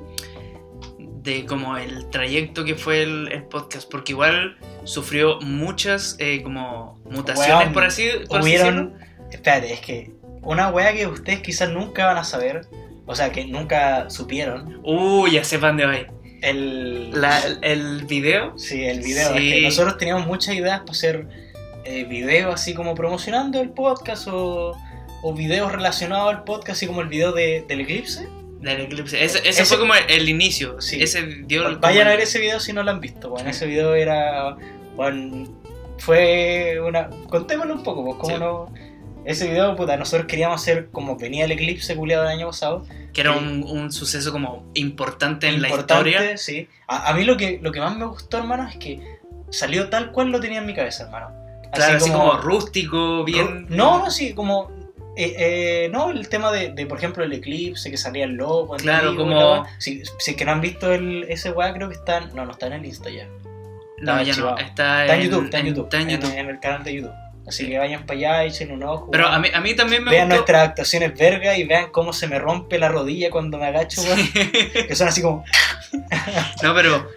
[0.98, 3.90] de como el trayecto que fue el, el podcast.
[3.90, 8.70] Porque igual sufrió muchas eh, como mutaciones, por así, por así decirlo.
[8.82, 8.94] Hubieron.
[9.30, 10.12] Espérate, es que
[10.42, 12.66] una weá que ustedes quizás nunca van a saber,
[13.06, 16.06] o sea, que nunca supieron, Uy, ya sepan de hoy.
[16.42, 17.10] El.
[17.20, 18.58] La- el video.
[18.58, 19.36] Sí, el video.
[19.36, 19.48] Sí.
[19.48, 21.26] Es que nosotros teníamos muchas ideas para hacer
[21.84, 24.76] eh, videos así como promocionando el podcast o,
[25.22, 28.26] o videos relacionados al podcast, así como el video de, del eclipse.
[28.60, 29.22] Del eclipse.
[29.22, 30.80] Ese, ese Ese- fue como el, el inicio.
[30.80, 31.02] Sí.
[31.02, 33.30] Ese dio Vayan a ver ese video si no lo han visto.
[33.30, 34.56] Bueno, ese video era.
[34.96, 35.44] Bueno,
[35.98, 37.08] fue una.
[37.28, 38.40] Contémoslo un poco, pues, cómo Sí.
[38.40, 38.95] no.
[39.26, 42.84] Ese video, puta, nosotros queríamos hacer como venía el eclipse culiado del año pasado.
[43.12, 46.36] Que era un, un suceso como importante en la importante, historia.
[46.38, 46.68] sí.
[46.86, 49.00] A, a mí lo que, lo que más me gustó, hermano, es que
[49.50, 51.30] salió tal cual lo tenía en mi cabeza, hermano.
[51.72, 53.66] Claro, así como, rústico, bien.
[53.68, 54.70] No, no, sí, como.
[55.16, 58.76] eh, eh, no, el tema de, de, por ejemplo, el eclipse, que salía el loco.
[58.76, 59.66] Claro, como- la.
[59.78, 62.20] Si, si es que no han visto el, ese weá, creo que está.
[62.20, 63.26] No, no está en el Insta ya.
[63.98, 64.56] No, Está ya no.
[64.58, 65.84] Está, Está en YouTube, está en YouTube.
[65.84, 66.32] Está en YouTube.
[66.38, 67.12] en el canal de YouTube.
[67.46, 69.08] Así que vayan para allá, echen un ojo.
[69.10, 70.36] Pero a mí, a mí también me Vean gustó.
[70.36, 74.18] nuestras actuaciones verga y vean cómo se me rompe la rodilla cuando me agacho, weón.
[74.88, 75.44] Que son así como.
[76.62, 77.08] no, pero,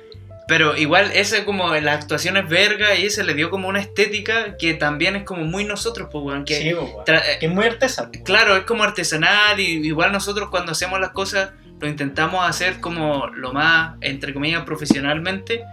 [0.48, 4.76] pero igual ese como las actuaciones verga y ese le dio como una estética que
[4.76, 6.46] también es como muy nosotros, pues, weón.
[6.46, 8.10] Que, Sí, pues, Que es muy artesano.
[8.14, 8.24] weón.
[8.24, 13.28] claro, es como artesanal y igual nosotros cuando hacemos las cosas lo intentamos hacer como
[13.28, 15.64] lo más, entre comillas, profesionalmente,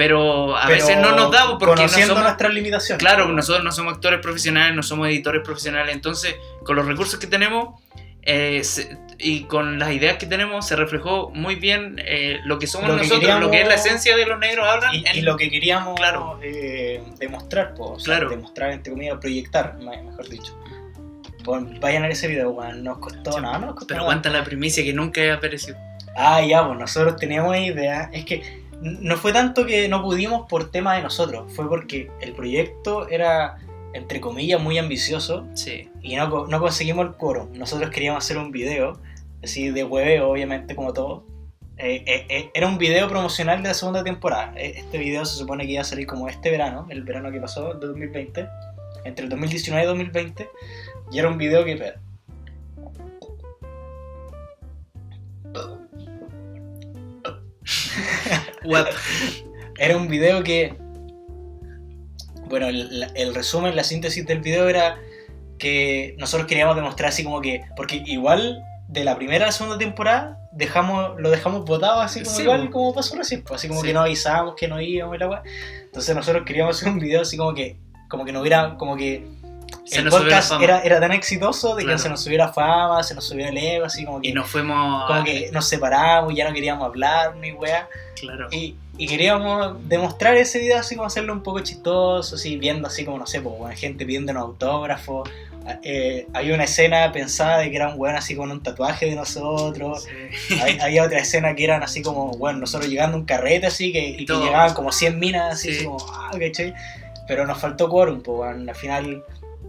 [0.00, 2.22] pero a Pero veces no nos da porque no Conociendo somos...
[2.24, 2.98] nuestras limitaciones.
[2.98, 7.26] Claro, nosotros no somos actores profesionales, no somos editores profesionales, entonces con los recursos que
[7.26, 7.78] tenemos
[8.22, 12.66] eh, se- y con las ideas que tenemos se reflejó muy bien eh, lo que
[12.66, 14.94] somos Lo que nosotros, queríamos- lo que es la esencia de los negros hablan.
[14.94, 16.38] Y, en- y lo que queríamos Claro.
[16.42, 18.30] eh, demostrar, pues, o sea, Claro.
[18.30, 20.58] demostrar, entre comillas, proyectar, me- mejor dicho.
[21.44, 22.82] Pues, vayan a ver ese video, weón.
[22.84, 24.10] Nos costó Sí, nada, no nos costó Pero nada.
[24.12, 25.76] aguanta la primicia que nunca ha aparecido.
[26.16, 28.08] Ah, ya, pues nosotros teníamos idea.
[28.14, 28.42] Es que
[28.80, 33.58] no fue tanto que no pudimos por tema de nosotros, fue porque el proyecto era,
[33.92, 37.52] entre comillas, muy ambicioso Sí, y no, no conseguimos el quórum.
[37.54, 38.98] Nosotros queríamos hacer un video,
[39.42, 41.24] así de hueveo, obviamente, como todo.
[41.76, 44.52] Eh, eh, eh, era un video promocional de la segunda temporada.
[44.56, 47.40] Eh, Este video se supone que iba a salir como este verano, el verano que
[47.40, 48.46] pasó, de 2020,
[49.04, 50.48] entre el 2019 y 2020.
[51.12, 51.94] Y era un video que...
[58.64, 58.88] Guap.
[59.78, 60.76] Era un video que.
[62.48, 64.98] Bueno, el, el resumen, la síntesis del video era
[65.58, 67.62] que nosotros queríamos demostrar así como que.
[67.76, 72.34] Porque igual de la primera a la segunda temporada dejamos, lo dejamos votado así como
[72.34, 73.86] Sí, igual como pasó recién, pues, así como Sí.
[73.88, 75.42] que no avisábamos que no íbamos y la.
[75.84, 77.78] Entonces nosotros queríamos hacer un video así como que.
[78.08, 78.76] Como que no hubiera.
[78.76, 79.24] Como que.
[79.92, 81.96] El podcast era, era tan exitoso de Claro.
[81.96, 84.28] que se nos subiera fama, se nos subiera el ego, así como que.
[84.28, 85.06] Y nos fuimos.
[85.06, 87.88] como que nos separamos, ya no queríamos hablar ni weá.
[88.18, 88.48] Claro.
[88.50, 93.04] Y, y queríamos demostrar ese video así como hacerlo un poco chistoso, así viendo así
[93.04, 95.28] como, no sé, pues, bueno, gente pidiendo autógrafos.
[95.84, 99.14] Eh, había una escena pensada de que era un weón así con un tatuaje de
[99.14, 100.04] nosotros.
[100.48, 100.58] Sí.
[100.80, 104.00] Había otra escena que eran así como, bueno, nosotros llegando a un carrete así que,
[104.08, 104.44] y que Todo.
[104.44, 105.76] llegaban como 100 minas así, Sí.
[105.76, 106.74] así como, ah, ¿cachai?
[107.28, 109.22] Pero nos faltó quórum, pues, bueno, al final...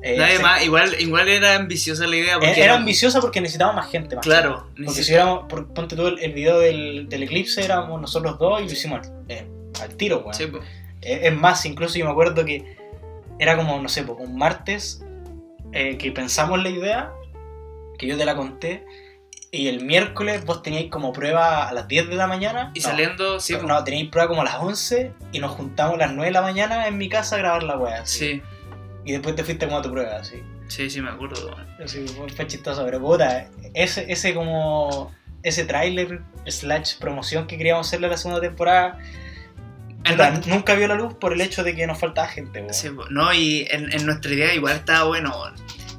[0.04, 2.36] eh, Nadie más, igual, igual era ambiciosa la idea.
[2.40, 4.24] Porque era, era ambiciosa porque necesitábamos más gente más.
[4.26, 4.68] Claro.
[4.76, 8.38] Porque neces- si éramos, por- ponte tú el, el video del, del eclipse, éramos nosotros
[8.40, 9.46] dos y lo hicimos al, eh,
[9.82, 10.34] al tiro, weón.
[10.34, 10.46] Sí.
[11.02, 12.78] Eh, Es más, incluso yo me acuerdo que
[13.40, 15.04] era como, no sé, un martes
[15.74, 17.12] eh, que pensamos la idea,
[17.98, 18.84] que yo te la conté,
[19.54, 22.72] y el miércoles vos teníais como prueba a las 10 de la mañana.
[22.74, 23.56] Y no, saliendo, sí.
[23.66, 26.42] No, teníais prueba como a las 11 y nos juntamos a las 9 de la
[26.42, 28.06] mañana en mi casa a grabar la weá.
[28.06, 28.42] sí,
[29.06, 30.42] Y después te fuiste como a tu prueba, así.
[30.68, 31.56] sí, sí, me acuerdo.
[31.84, 35.12] Así, fue, chistoso, pero puta, ese, ese como.
[35.44, 39.00] Ese tráiler slash promoción que queríamos hacerle a la segunda temporada.
[40.04, 42.64] En puta, nuestra- nunca vio la luz por el hecho de que nos faltaba gente,
[42.74, 45.34] sí, no, y en, en nuestra idea igual estaba bueno.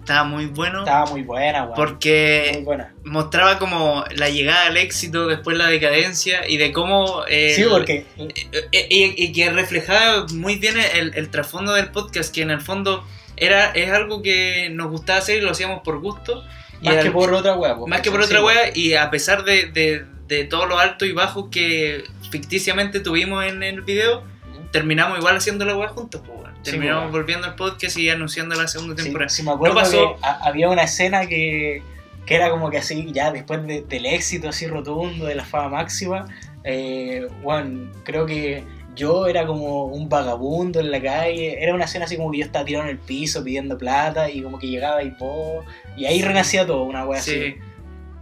[0.03, 0.81] Estaba muy bueno.
[0.81, 1.75] Estaba muy buena, weón.
[1.75, 2.95] Porque Muy buena.
[3.05, 7.23] mostraba como la llegada al éxito, después la decadencia y de cómo...
[7.29, 8.05] eh, sí, porque.
[8.19, 12.61] eh, y, y que reflejaba muy bien el, el trasfondo del podcast, que en el
[12.61, 13.05] fondo
[13.37, 16.45] era, es algo que nos gustaba hacer y lo hacíamos por gusto.
[16.83, 19.09] Más al- que por otra weá, po, más que por otra Sí, wea, y a
[19.11, 24.25] pesar de, de, de todos los altos y bajos que ficticiamente tuvimos en el video,
[24.73, 26.53] terminamos igual haciendo la weá juntos, pues, weón.
[26.63, 27.13] Terminamos weón.
[27.13, 29.29] volviendo al podcast y anunciando la segunda temporada.
[29.29, 31.83] sí, me acuerdo No pasó- que había una escena que,
[32.27, 35.69] que era como que así, ya después de- del éxito así rotundo, de la fama
[35.79, 36.27] máxima,
[36.65, 38.65] eh, bueno, creo que
[38.95, 42.45] yo era como un vagabundo en la calle, era una escena así como que yo
[42.45, 45.65] estaba tirado en el piso pidiendo plata y como que llegaba y vos,
[45.97, 47.31] y ahí renacía todo, una wea así.
[47.33, 47.55] Sí,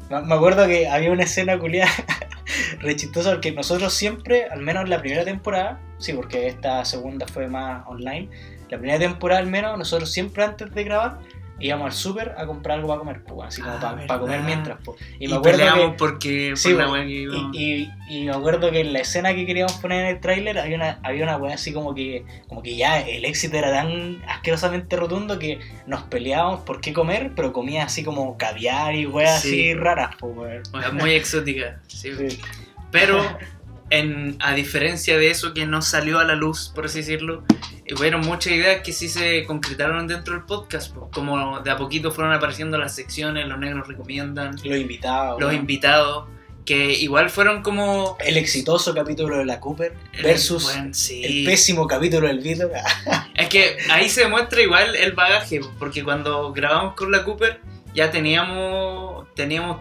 [0.09, 1.90] Me me acuerdo que había una escena culiada
[2.80, 7.26] re chistosa porque nosotros siempre, al menos en la primera temporada, sí, porque esta segunda
[7.26, 8.28] fue más online,
[8.70, 11.18] la primera temporada al menos, nosotros siempre antes de grabar
[11.61, 14.78] íbamos al súper a comprar algo para comer, pues, así como Ah, para comer mientras.
[14.84, 14.98] Pues.
[15.18, 18.32] y, Y, me acuerdo peleamos que, porque Sí, por la weá y, y- y me
[18.32, 21.36] acuerdo que en la escena que queríamos poner en el tráiler había una, había una
[21.36, 26.02] weá así como que, como que ya el éxito era tan asquerosamente rotundo que nos
[26.04, 29.48] peleábamos por qué comer, pero comía así como caviar y weas Sí.
[29.48, 31.80] así raras, pues, weá muy exótica.
[31.86, 32.11] sí.
[32.16, 32.40] Sí.
[32.92, 33.22] Pero,
[33.91, 37.45] en, a diferencia de eso que no salió a la luz, por así decirlo,
[37.84, 40.95] eh, hubieron muchas ideas que sí se concretaron dentro del podcast.
[40.95, 41.11] po.
[41.12, 45.41] Como de a poquito fueron apareciendo las secciones, los negros recomiendan, Los invitados.
[45.41, 46.28] los invitados,
[46.64, 48.16] que igual fueron como...
[48.20, 51.24] El exitoso capítulo de la Cooper versus Bueno, sí.
[51.24, 52.70] el pésimo capítulo del Vito.
[53.34, 57.61] Es que ahí se demuestra igual el bagaje, porque cuando grabamos con la Cooper
[57.95, 59.78] ya teníamos teníamos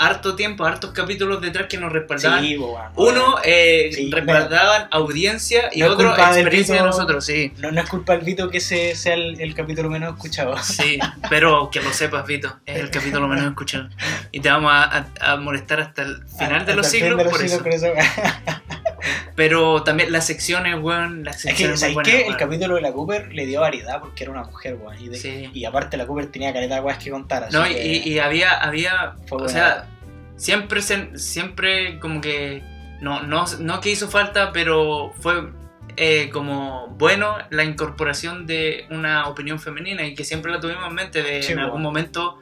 [0.00, 2.44] harto tiempo, hartos capítulos detrás que nos respaldaban.
[2.44, 2.56] Sí.
[2.96, 7.52] Uno eh, Sí, respaldaban audiencia y no otro experiencia de nosotros, sí.
[7.58, 10.56] No, no es culpa del Vito que ese sea el, el capítulo menos escuchado.
[10.62, 10.98] Sí,
[11.28, 13.88] pero que lo sepas, Vito, es el capítulo menos escuchado.
[14.32, 17.24] Y te vamos a, a- a molestar hasta el final de Hasta los siglos de
[17.24, 17.58] los por eso.
[17.58, 17.86] por eso.
[19.36, 22.26] Pero también las secciones, weón, las Es secciones que, muy ¿sabes buenas, qué?
[22.28, 25.00] El capítulo de la Cooper le dio variedad porque era una mujer, weón.
[25.00, 25.50] Y, de- Sí.
[25.52, 27.44] y aparte la Cooper tenía caleta de weas que contar.
[27.44, 29.48] así No, y, que- y- y había, había o buena.
[29.48, 29.88] sea,
[30.36, 32.62] siempre, se- siempre como que,
[33.00, 35.48] no, no, no que hizo falta, pero fue
[35.96, 40.94] eh, como bueno la incorporación de una opinión femenina y que siempre la tuvimos en
[40.94, 42.38] mente de Sí, en algún momento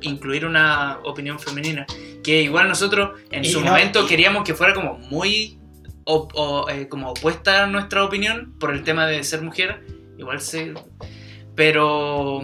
[0.00, 1.86] incluir una opinión femenina.
[2.24, 5.58] Que igual nosotros en Y su no, momento y- queríamos que fuera como muy
[6.08, 9.84] op- o, eh, como opuesta a nuestra opinión por el tema de ser mujer.
[10.18, 10.74] Igual se...
[11.54, 12.40] Pero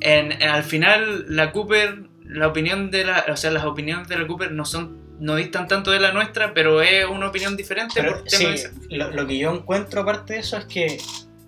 [0.00, 4.26] en, al final la Cooper, la opinión de la, o sea, las opiniones de la
[4.26, 8.18] Cooper no son, no distan tanto de la nuestra, pero es una opinión diferente Pero,
[8.18, 11.00] por tema sí, de- lo, lo que yo encuentro aparte de eso es que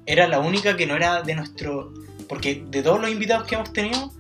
[0.07, 1.93] era la única que no era de nuestro...
[2.29, 4.11] Porque de todos los invitados que hemos tenido,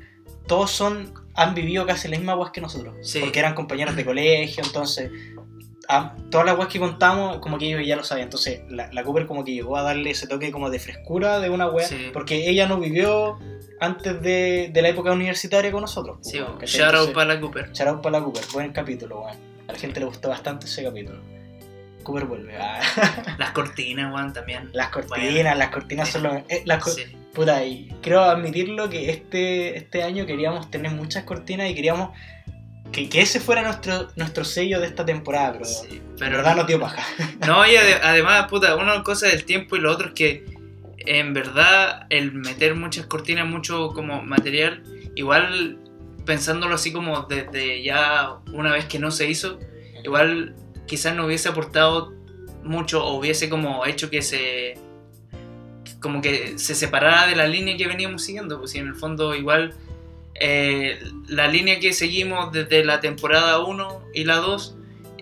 [0.47, 2.95] todos son han vivido casi las mismas weas que nosotros.
[3.03, 3.19] Sí.
[3.21, 5.11] Porque eran compañeros de colegio, entonces...
[6.31, 8.27] todas las weas que contamos, como que ellos ya lo sabían.
[8.27, 11.51] Entonces, la, la Cooper como que llegó a darle ese toque como de frescura de
[11.51, 11.87] una wea.
[11.87, 12.11] Sí.
[12.13, 13.39] Porque ella no vivió
[13.81, 16.19] antes de, de la época universitaria con nosotros.
[16.23, 16.81] pues, Sí, ¿cachai?
[16.81, 17.71] shout out para la Cooper.
[17.73, 19.37] Shout out para la Cooper, buen capítulo, weón.
[19.69, 21.19] A la gente le gustó bastante ese capítulo.
[22.03, 22.57] Cooper vuelve.
[22.59, 22.81] ah.
[23.39, 24.71] Las cortinas, weón, también.
[24.73, 25.55] Las cortinas, Bueno.
[25.55, 27.03] las cortinas son lo eh, las co- Sí.
[27.33, 32.11] Puta, y creo admitirlo que este, este año queríamos tener muchas cortinas y queríamos
[32.95, 36.57] que, que ese fuera nuestro, nuestro sello de esta temporada, pero, Sí, en pero verdad
[36.57, 37.03] nos dio paja.
[37.47, 40.45] No, y ade- además, puta, una cosa del tiempo y lo otro es que
[41.07, 44.83] en verdad el meter muchas cortinas, mucho como material,
[45.17, 45.79] igual
[46.25, 49.59] pensándolo así como desde ya una vez que no se hizo,
[50.05, 50.55] igual
[50.87, 52.15] quizás no hubiese aportado
[52.63, 54.79] mucho o hubiese como hecho que se
[56.01, 59.35] como que se separara de la línea que veníamos siguiendo, pues si en el fondo
[59.35, 59.75] igual
[60.41, 64.77] eh, la línea que seguimos desde la temporada 1 y la 2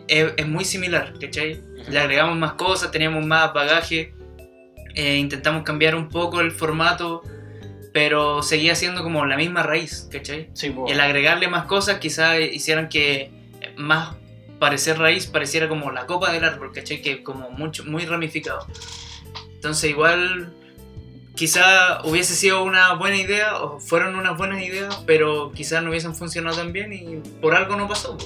[0.09, 1.61] es, es muy similar, ¿cachai?
[1.89, 4.15] Le agregamos más cosas, teníamos más bagaje,
[4.95, 7.23] eh, intentamos cambiar un poco el formato,
[7.93, 10.51] pero seguía siendo como la misma raíz, ¿cachai?
[10.55, 10.75] Sí.
[10.89, 13.31] El agregarle más cosas quizás hicieran que
[13.77, 14.17] más
[14.59, 17.03] parecer raíz pareciera como la copa del árbol, ¿cachai?
[17.03, 18.67] Que como mucho, muy ramificado.
[19.55, 20.53] Entonces igual
[21.37, 26.15] quizá hubiese sido una buena idea o fueron unas buenas ideas, pero quizás no hubiesen
[26.15, 28.17] funcionado tan bien y por algo no pasó.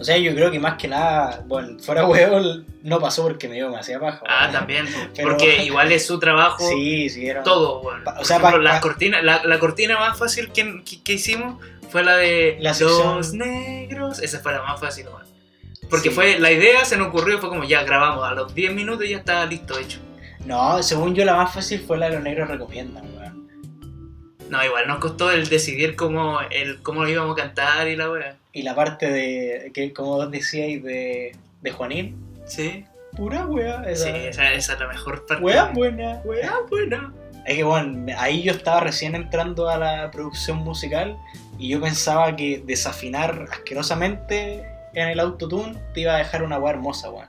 [0.00, 2.40] O sea, yo creo que más que nada, bueno, fuera huevo,
[2.82, 4.22] no pasó porque me dio demasiada paja.
[4.28, 6.58] Ah, también, Pero- porque igual es su trabajo.
[6.68, 7.42] Sí, sí, era.
[7.42, 8.04] todo, bueno.
[8.20, 11.60] O sea, ejemplo, las cortinas- la, la cortina más fácil que, que- que hicimos
[11.90, 14.20] fue la de La sección- los negros.
[14.20, 15.26] Esa fue la más fácil, bueno.
[15.90, 16.14] Porque Sí.
[16.14, 19.16] fue la idea, se nos ocurrió, fue como ya grabamos, a los 10 minutos ya
[19.16, 19.98] estaba listo, hecho.
[20.44, 23.48] No, según yo, la más fácil fue la de los negros recomiendan, weón.
[24.48, 28.10] No, igual nos costó el decidir cómo, el, cómo lo íbamos a cantar y la
[28.10, 28.36] wea.
[28.52, 32.84] Y la parte de, que como vos decíais, de, de Juanín, Sí,
[33.14, 33.82] pura wea.
[33.86, 35.44] Esa, sí, esa, esa es la mejor parte.
[35.44, 37.12] Wea buena, Wea buena.
[37.46, 41.16] Es que bueno, ahí yo estaba recién entrando a la producción musical
[41.58, 44.64] y yo pensaba que desafinar asquerosamente
[44.94, 47.28] en el autotune te iba a dejar una weá hermosa, weón.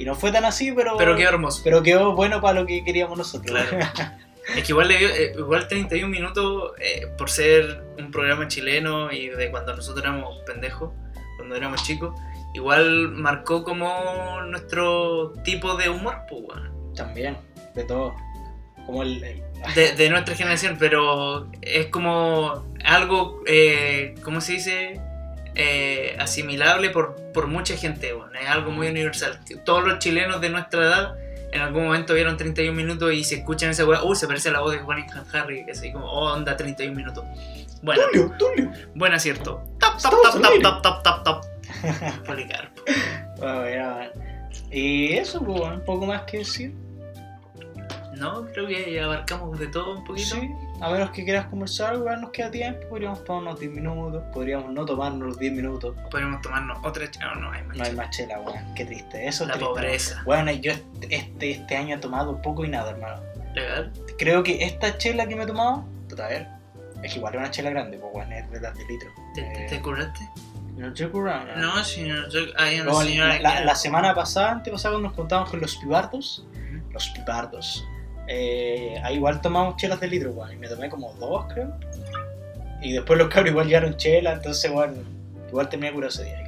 [0.00, 0.96] Y no fue tan así, pero.
[0.96, 1.60] Pero qué hermoso.
[1.62, 3.56] pero quedó bueno para lo que queríamos nosotros.
[3.68, 3.86] Claro.
[4.56, 9.12] Es que igual, le dio- eh, igual 31 minutos, eh, por ser un programa chileno
[9.12, 10.90] y de cuando nosotros éramos pendejos,
[11.36, 12.18] cuando éramos chicos,
[12.54, 16.94] igual marcó como nuestro tipo de humor, pues, weón.
[16.96, 17.36] También,
[17.76, 18.12] de todo.
[18.86, 19.22] Como el.
[19.22, 19.42] el-
[19.74, 25.00] de, de nuestra generación, pero es como algo, eh, ¿cómo se dice?
[25.54, 29.40] Eh, asimilable por, por mucha gente, es algo muy universal.
[29.64, 31.14] Todos los chilenos de nuestra edad
[31.52, 34.52] en algún momento vieron 31 minutos y se escuchan esa weá, uy, se parece a
[34.52, 37.24] la voz de Juan Harry, que así como, oh, onda 31 minutos.
[37.82, 38.70] Bueno, Tulio, Tulio.
[38.94, 39.62] buen acierto.
[39.78, 41.44] Tap, tap, tap, tap, tap, tap, tap, tap.
[42.26, 42.82] Policarpo.
[43.38, 44.12] Bueno, ya.
[44.70, 46.74] Y eso, pues, un poco más que decir.
[48.14, 50.36] No, creo que abarcamos de todo un poquito.
[50.36, 50.50] Sí,
[50.80, 52.80] a menos que quieras conversar, igual nos queda tiempo.
[52.88, 55.94] Podríamos tomarnos 10 minutos, podríamos no tomarnos los 10 minutos.
[56.10, 57.76] Podemos tomarnos otra ch- No, no hay más.
[57.76, 58.74] No hay más chela, weón.
[58.74, 59.26] Qué triste.
[59.26, 59.68] Eso es La triste.
[59.74, 60.22] pobreza.
[60.24, 63.20] Bueno, yo este, este año he tomado poco y nada, hermano.
[63.54, 63.92] Legal.
[64.18, 66.46] Creo que esta chela que me he tomado, puta, a ver,
[67.02, 69.08] es que igual es una chela grande, pues, weón, es de las de litro.
[69.34, 70.20] ¿Te, te, Eh, te curaste?
[70.76, 71.54] no estoy curando.
[71.56, 72.30] No, señor.
[72.30, 75.60] Yo, hay una No, señora la, que- la semana pasada, antepasada, cuando nos juntábamos con
[75.60, 76.46] los pibardos,
[76.92, 77.86] los pibardos,
[78.32, 81.76] eh, ahí igual tomamos chelas de litro, weón, y me tomé como dos, creo.
[82.80, 85.04] Y después los cabros igual llegaron chela, entonces, weón,
[85.48, 86.42] igual tenía curado ese día.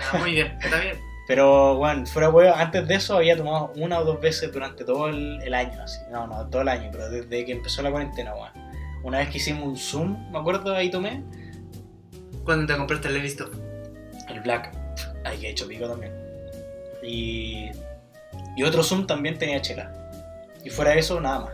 [0.00, 0.96] Ah, muy bien, está bien.
[1.28, 5.08] Pero, bueno, fuera huevo, antes de eso había tomado una o dos veces durante todo
[5.08, 6.00] el, el año, así.
[6.10, 8.50] No, no, todo el año, pero desde que empezó la cuarentena, weón.
[9.04, 11.22] Una vez que hicimos un Zoom, me acuerdo, ahí tomé
[12.44, 13.50] ¿Cuándo te compraste el visto?
[14.30, 14.72] el Black.
[15.24, 16.12] Ahí que he hecho pico también.
[17.02, 17.68] Y,
[18.56, 20.07] y otro Zoom también tenía chela.
[20.68, 21.52] Y fuera de eso, nada más.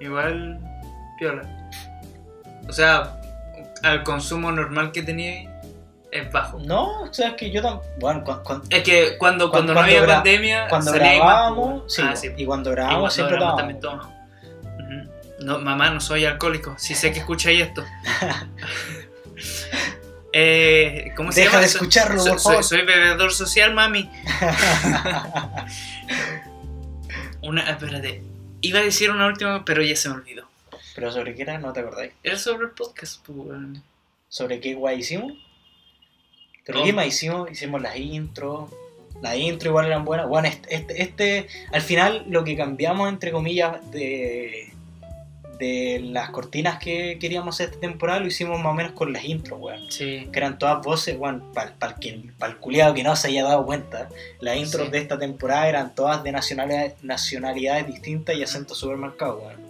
[0.00, 0.58] Igual,
[1.16, 1.42] piola.
[2.68, 3.20] O sea,
[3.84, 5.60] al consumo normal que tenía
[6.10, 6.58] es bajo.
[6.58, 7.88] No, o sea, es que yo también.
[8.00, 12.02] Bueno, cu- cu- Es que cuando, cuando, Cuando no había pandemia, cuando grabábamos, pues, sí,
[12.04, 12.32] ah, sí.
[12.36, 13.78] y cuando grabábamos siempre grabamos también.
[13.86, 15.44] Ujú.
[15.44, 16.74] No, mamá, no soy alcohólico.
[16.78, 17.84] Si sé que escucháis esto.
[20.32, 21.60] eh, ¿Cómo se Deja llama?
[21.62, 22.64] de escucharlo, por soy, favor.
[22.64, 24.10] soy bebedor social, mami.
[27.48, 28.22] Una, espérate.
[28.60, 30.46] Iba a decir una última, pero ya se me olvidó.
[30.94, 32.12] Pero sobre qué era, no te acordáis.
[32.22, 33.38] Era sobre el podcast, pues.
[34.28, 35.32] ¿Sobre qué guay hicimos?
[36.64, 36.84] ¿Pero Oh.
[36.84, 37.50] qué más hicimos?
[37.50, 38.70] Hicimos las intros.
[39.22, 40.28] Las intros igual eran buenas.
[40.28, 44.72] Bueno, este, este, este- al final lo que cambiamos, entre comillas, de,
[45.58, 49.24] de las cortinas que queríamos hacer esta temporada, lo hicimos más o menos con las
[49.24, 49.90] intros, weón.
[49.90, 50.28] Sí.
[50.32, 51.74] Que eran todas voces, weón, para
[52.50, 54.08] el culiado que no se haya dado cuenta.
[54.40, 54.92] Las intros Sí.
[54.92, 59.68] de esta temporada eran todas de nacionalidades, nacionalidades distintas y acentos súper marcados, weón.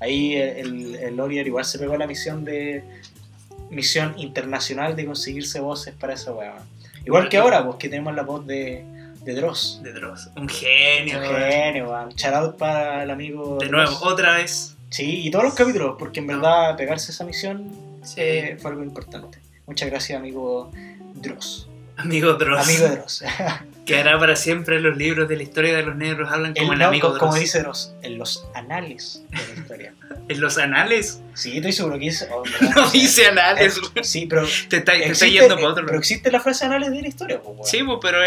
[0.00, 2.82] Ahí el, el Oliver igual se pegó la misión de
[3.68, 6.56] misión internacional de conseguirse voces para esa weón.
[7.04, 8.84] Igual que ahora, pues que tenemos la voz de,
[9.22, 9.80] de Dross.
[9.82, 10.30] De Dross.
[10.36, 12.08] Un genio, Un genio, weón.
[12.16, 13.90] Shout out para el amigo De Dross.
[13.90, 14.76] nuevo, otra vez.
[14.90, 17.70] Sí, y todos los capítulos, porque en verdad pegarse esa misión
[18.02, 18.14] Sí.
[18.18, 19.38] eh, fue algo importante.
[19.66, 20.70] Muchas gracias, amigo
[21.14, 21.68] Dross.
[21.96, 22.68] Amigo Dross.
[22.68, 23.22] Amigo Dross.
[23.86, 26.74] Que hará para siempre los libros de la historia de los negros hablan como El-
[26.74, 27.40] el, no, amigo co- como Dross.
[27.40, 29.94] dice Dross, en los anales de la historia.
[30.28, 31.20] En los anales.
[31.34, 32.28] Sí, estoy seguro que dice.
[32.32, 34.04] oh, en No dice anales, Eh, weón.
[34.04, 35.98] Sí, pero Te está, te está existe, yendo para otro pero lado.
[35.98, 37.66] existe la frase anales de la historia, pues, weón.
[37.68, 38.18] Sí, pues, pero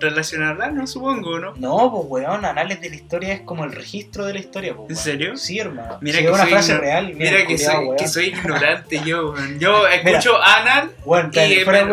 [0.00, 1.54] relacionarla, no supongo, ¿no?
[1.56, 4.88] No, pues weón, anales de la historia es como el registro de la historia, pues.
[4.90, 5.04] ¿En weón.
[5.04, 5.36] serio?
[5.36, 5.98] Sí, hermano.
[6.00, 7.14] Mira Sí, que es una soy frase real.
[7.14, 7.96] Mira, que, soy, weón.
[7.96, 9.58] que soy ignorante yo, weón.
[9.58, 10.90] Yo escucho anal.
[11.04, 11.86] Bueno, y, fuera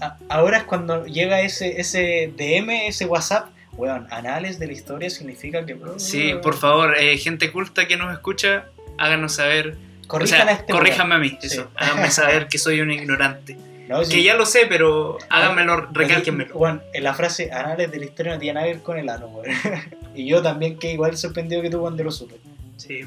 [0.00, 3.48] a- ahora es cuando llega ese, ese DM, ese WhatsApp.
[3.74, 5.76] Weón, anales de la historia significa que.
[5.96, 8.66] Sí, por favor, eh, gente culta que nos escucha,
[8.98, 9.76] háganos saber.
[10.06, 11.46] Corrijan o sea, a este corríjanme a mí, Sí.
[11.46, 11.70] eso.
[11.76, 13.56] Háganme saber que soy un ignorante.
[13.88, 14.12] No, sí.
[14.12, 16.54] Que ya lo sé, pero háganmelo, recálquenmelo.
[16.54, 19.08] Bueno, en la frase anales de la historia no tiene nada que ver con el
[19.08, 19.54] ano, weón.
[20.14, 22.36] y yo también que igual sorprendido que tú cuando lo supe.
[22.78, 23.00] Sí.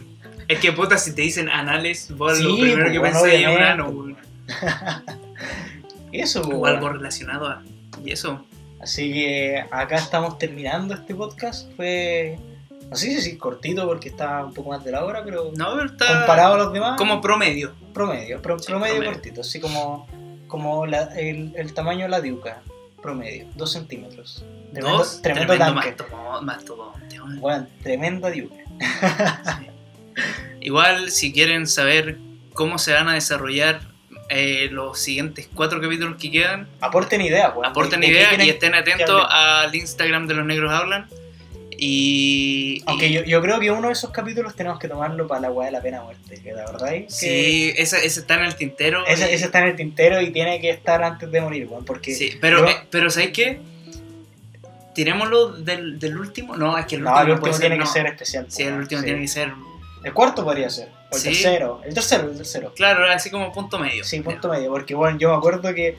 [0.47, 3.47] Es que puta, si te dicen anales, vos lo Sí, primero pues, que bueno, pensáis
[3.47, 3.95] es un ano, pues.
[3.95, 4.17] weón.
[6.11, 6.75] Eso, O weón.
[6.75, 7.63] algo relacionado a.
[8.03, 8.45] Y eso.
[8.81, 11.69] Así que acá estamos terminando este podcast.
[11.75, 12.37] Fue,
[12.89, 15.81] no sé si decir cortito porque está un poco más de la hora, pero No,
[15.83, 16.05] está.
[16.19, 17.73] comparado a los demás, Como promedio.
[17.93, 19.13] promedio, pro- Sí, promedio, promedio.
[19.13, 20.07] cortito, así como,
[20.47, 22.61] como la- el, el tamaño de la diuca,
[23.01, 24.43] promedio, 2 centímetros.
[24.73, 26.03] Tremendo, Dos, tremendo, tremendo tanque.
[26.43, 27.19] mastodonte.
[27.39, 28.55] Bueno, tremenda diuca.
[29.57, 29.67] Sí.
[30.61, 32.17] Igual, si quieren saber
[32.53, 33.81] cómo se van a desarrollar
[34.29, 37.65] eh, los siguientes cuatro capítulos que quedan, Aporten ideas, weón.
[37.65, 41.07] aporten ¿De- de qué ideas y estén atentos al Instagram de los negros hablan.
[41.77, 42.81] Y.
[42.85, 45.51] Aunque y- yo, yo creo que uno de esos capítulos tenemos que tomarlo para la
[45.51, 48.45] weá de la pena muerte, que la verdad es que Sí, ese, ese está en
[48.45, 49.05] el tintero.
[49.05, 51.83] ese, y- ese está en el tintero y tiene que estar antes de morir, weón,
[51.83, 53.59] porque sí, pero, yo- eh, pero ¿sabes qué?
[54.93, 56.55] tirémoslo del, del último.
[56.55, 57.91] No, es que el No, último el último puede tiene ser, que no.
[57.91, 58.45] ser especial.
[58.49, 59.05] Sí, el último sí.
[59.05, 59.51] tiene que ser.
[60.05, 60.89] El cuarto podría ser.
[61.11, 61.29] O el Sí.
[61.29, 61.81] tercero.
[61.83, 62.73] El tercero, el tercero.
[62.75, 64.03] Claro, así como punto medio.
[64.05, 64.71] Sí, punto medio.
[64.71, 65.97] Porque, bueno, yo me acuerdo que.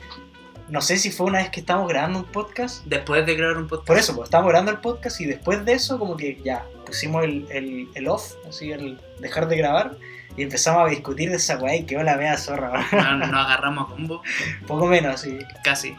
[0.69, 2.83] No sé si fue una vez que estábamos grabando un podcast.
[2.85, 3.87] Después de grabar un podcast.
[3.87, 7.23] Por eso, pues estábamos grabando el podcast y después de eso, como que ya pusimos
[7.23, 9.95] el, el, el off, así, el dejar de grabar.
[10.35, 12.85] Y empezamos a discutir de esa weá y quedó la media zorra.
[12.91, 14.21] Nos, nos agarramos a combo,
[14.67, 15.37] Poco menos, así.
[15.63, 15.95] casi.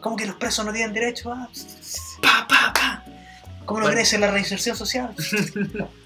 [0.00, 1.48] ¿Cómo que los presos no tienen derecho a.?
[2.22, 3.04] Pa, pa, pa.
[3.64, 3.96] ¿Cómo no Bueno.
[3.98, 5.14] crece la reinserción social?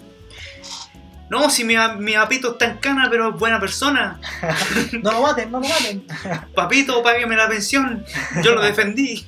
[1.31, 4.21] No, si mi, mi papito está en cana, pero es buena persona.
[5.03, 6.05] No lo maten, no lo maten.
[6.55, 8.05] Papito, págueme la pensión.
[8.43, 9.25] Yo lo defendí.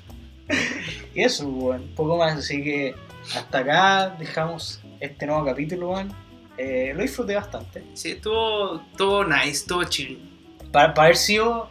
[1.14, 2.36] Y eso, weón, poco más.
[2.36, 2.96] Así que
[3.36, 6.12] hasta acá dejamos este nuevo capítulo, weón.
[6.58, 7.84] Eh, lo disfruté bastante.
[7.94, 10.18] Sí, estuvo, estuvo nice, estuvo chill.
[10.72, 11.70] Para, para haber sido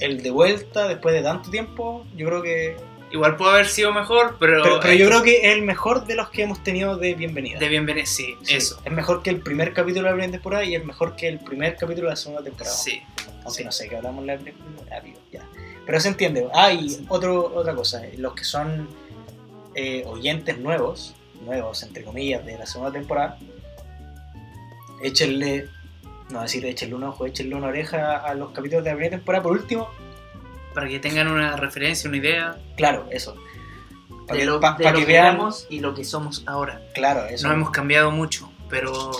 [0.00, 2.76] el de vuelta después de tanto tiempo, yo creo que.
[3.10, 4.62] Igual pudo haber sido mejor, pero.
[4.62, 7.58] Pero, pero yo creo que es el mejor de los que hemos tenido de bienvenida.
[7.58, 8.80] De bienvenida, sí, Sí, eso.
[8.84, 11.40] Es mejor que el primer capítulo de la primera temporada y es mejor que el
[11.40, 12.74] primer capítulo de la segunda temporada.
[12.74, 13.02] Sí.
[13.44, 13.64] Aunque sí.
[13.64, 15.02] no sé que hablamos la primera
[15.32, 15.44] ya.
[15.84, 16.46] Pero se entiende.
[16.54, 18.02] Ah, y otro, otra cosa.
[18.16, 18.88] Los que son
[19.74, 23.38] eh, oyentes nuevos, nuevos entre comillas, de la segunda temporada,
[25.02, 25.68] échenle,
[26.30, 29.42] no decir échenle un ojo, échenle una oreja a los capítulos de la primera temporada.
[29.42, 29.88] Por último,
[30.74, 33.34] Para que tengan una referencia, una idea claro, eso.
[34.26, 36.04] Para de que, lo, pa- de pa' lo que que vean, éramos y lo que
[36.04, 36.80] somos ahora.
[36.94, 37.48] claro, eso.
[37.48, 39.10] No hemos cambiado mucho, pero.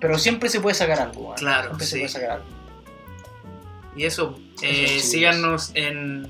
[0.00, 1.20] Pero siempre se puede sacar algo.
[1.22, 1.36] weón.
[1.36, 2.46] Claro, Siempre se puede sacar algo.
[3.94, 6.28] Y eso, eh, síganos en.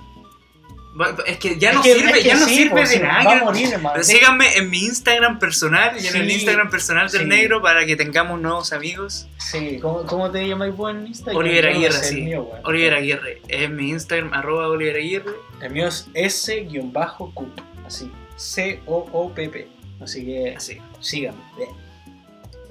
[1.27, 2.97] Es que ya Es no que- sirve, es que ya no sí, sirve pues, de
[2.97, 3.25] sí, nada.
[3.25, 4.03] Va a morir, hermano.
[4.03, 8.41] Síganme en mi Instagram personal y en el Instagram personal del negro para que tengamos
[8.41, 9.29] nuevos amigos.
[9.39, 11.37] Sí, ¿cómo, cómo te llamas vos en Instagram?
[11.37, 12.23] Oliver no Aguirre, sé sí.
[12.23, 12.49] mío.
[12.65, 13.43] Oliver Aguirre.
[13.49, 15.33] Es mi Instagram, arroba Oliver Aguirre.
[15.61, 17.53] El mío es S-Q,
[17.87, 19.69] así, C-O-O-P-P.
[20.01, 20.79] Así que Así.
[21.01, 21.41] síganme.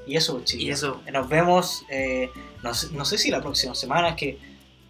[0.08, 0.64] Y eso, chicos.
[0.64, 1.02] Y eso.
[1.12, 2.30] Nos vemos, eh,
[2.62, 4.38] no, sé, no sé si la próxima semana, es que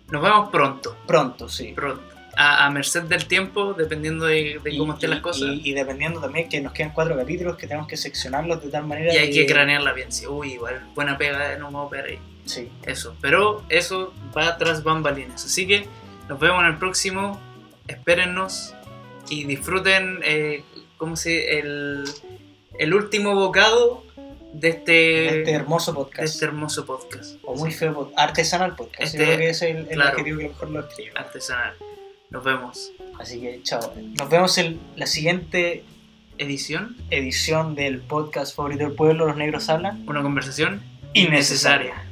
[0.09, 0.97] Nos vemos pronto.
[1.07, 1.71] pronto, sí.
[1.75, 2.03] Pronto.
[2.38, 5.49] A, a merced del tiempo, dependiendo de, de Y- cómo estén las cosas.
[5.53, 8.86] Y, y dependiendo también que nos quedan cuatro capítulos, que tenemos que seccionarlos de tal
[8.86, 10.11] manera Y hay que que- cranearla bien.
[10.11, 12.19] Sí, uy, igual, buena pega, no me voy a pegar ahí.
[12.45, 13.15] Sí, Eso.
[13.21, 15.45] Pero eso va tras bambalinas.
[15.45, 15.88] Así que
[16.29, 17.39] nos vemos en el próximo.
[17.88, 18.73] Espérennos
[19.29, 20.63] y disfruten, eh,
[20.97, 22.03] ¿cómo se el,
[22.79, 24.03] el último bocado
[24.53, 26.23] de este, este hermoso de podcast.
[26.33, 27.36] este hermoso podcast.
[27.43, 29.01] o muy feo pod- artesanal podcast.
[29.03, 30.09] Este- Yo creo que ese es el, el claro.
[30.11, 31.11] adjetivo que mejor lo escribe.
[31.15, 31.73] Artesanal.
[32.36, 32.91] Nos vemos.
[33.17, 33.93] Así que, chao.
[34.19, 35.86] Nos vemos en la siguiente
[36.38, 40.03] Edición, edición del podcast favorito del pueblo, Los Negros Hablan.
[40.05, 40.81] una conversación
[41.13, 41.93] Innecesaria.
[41.93, 42.05] innecesaria.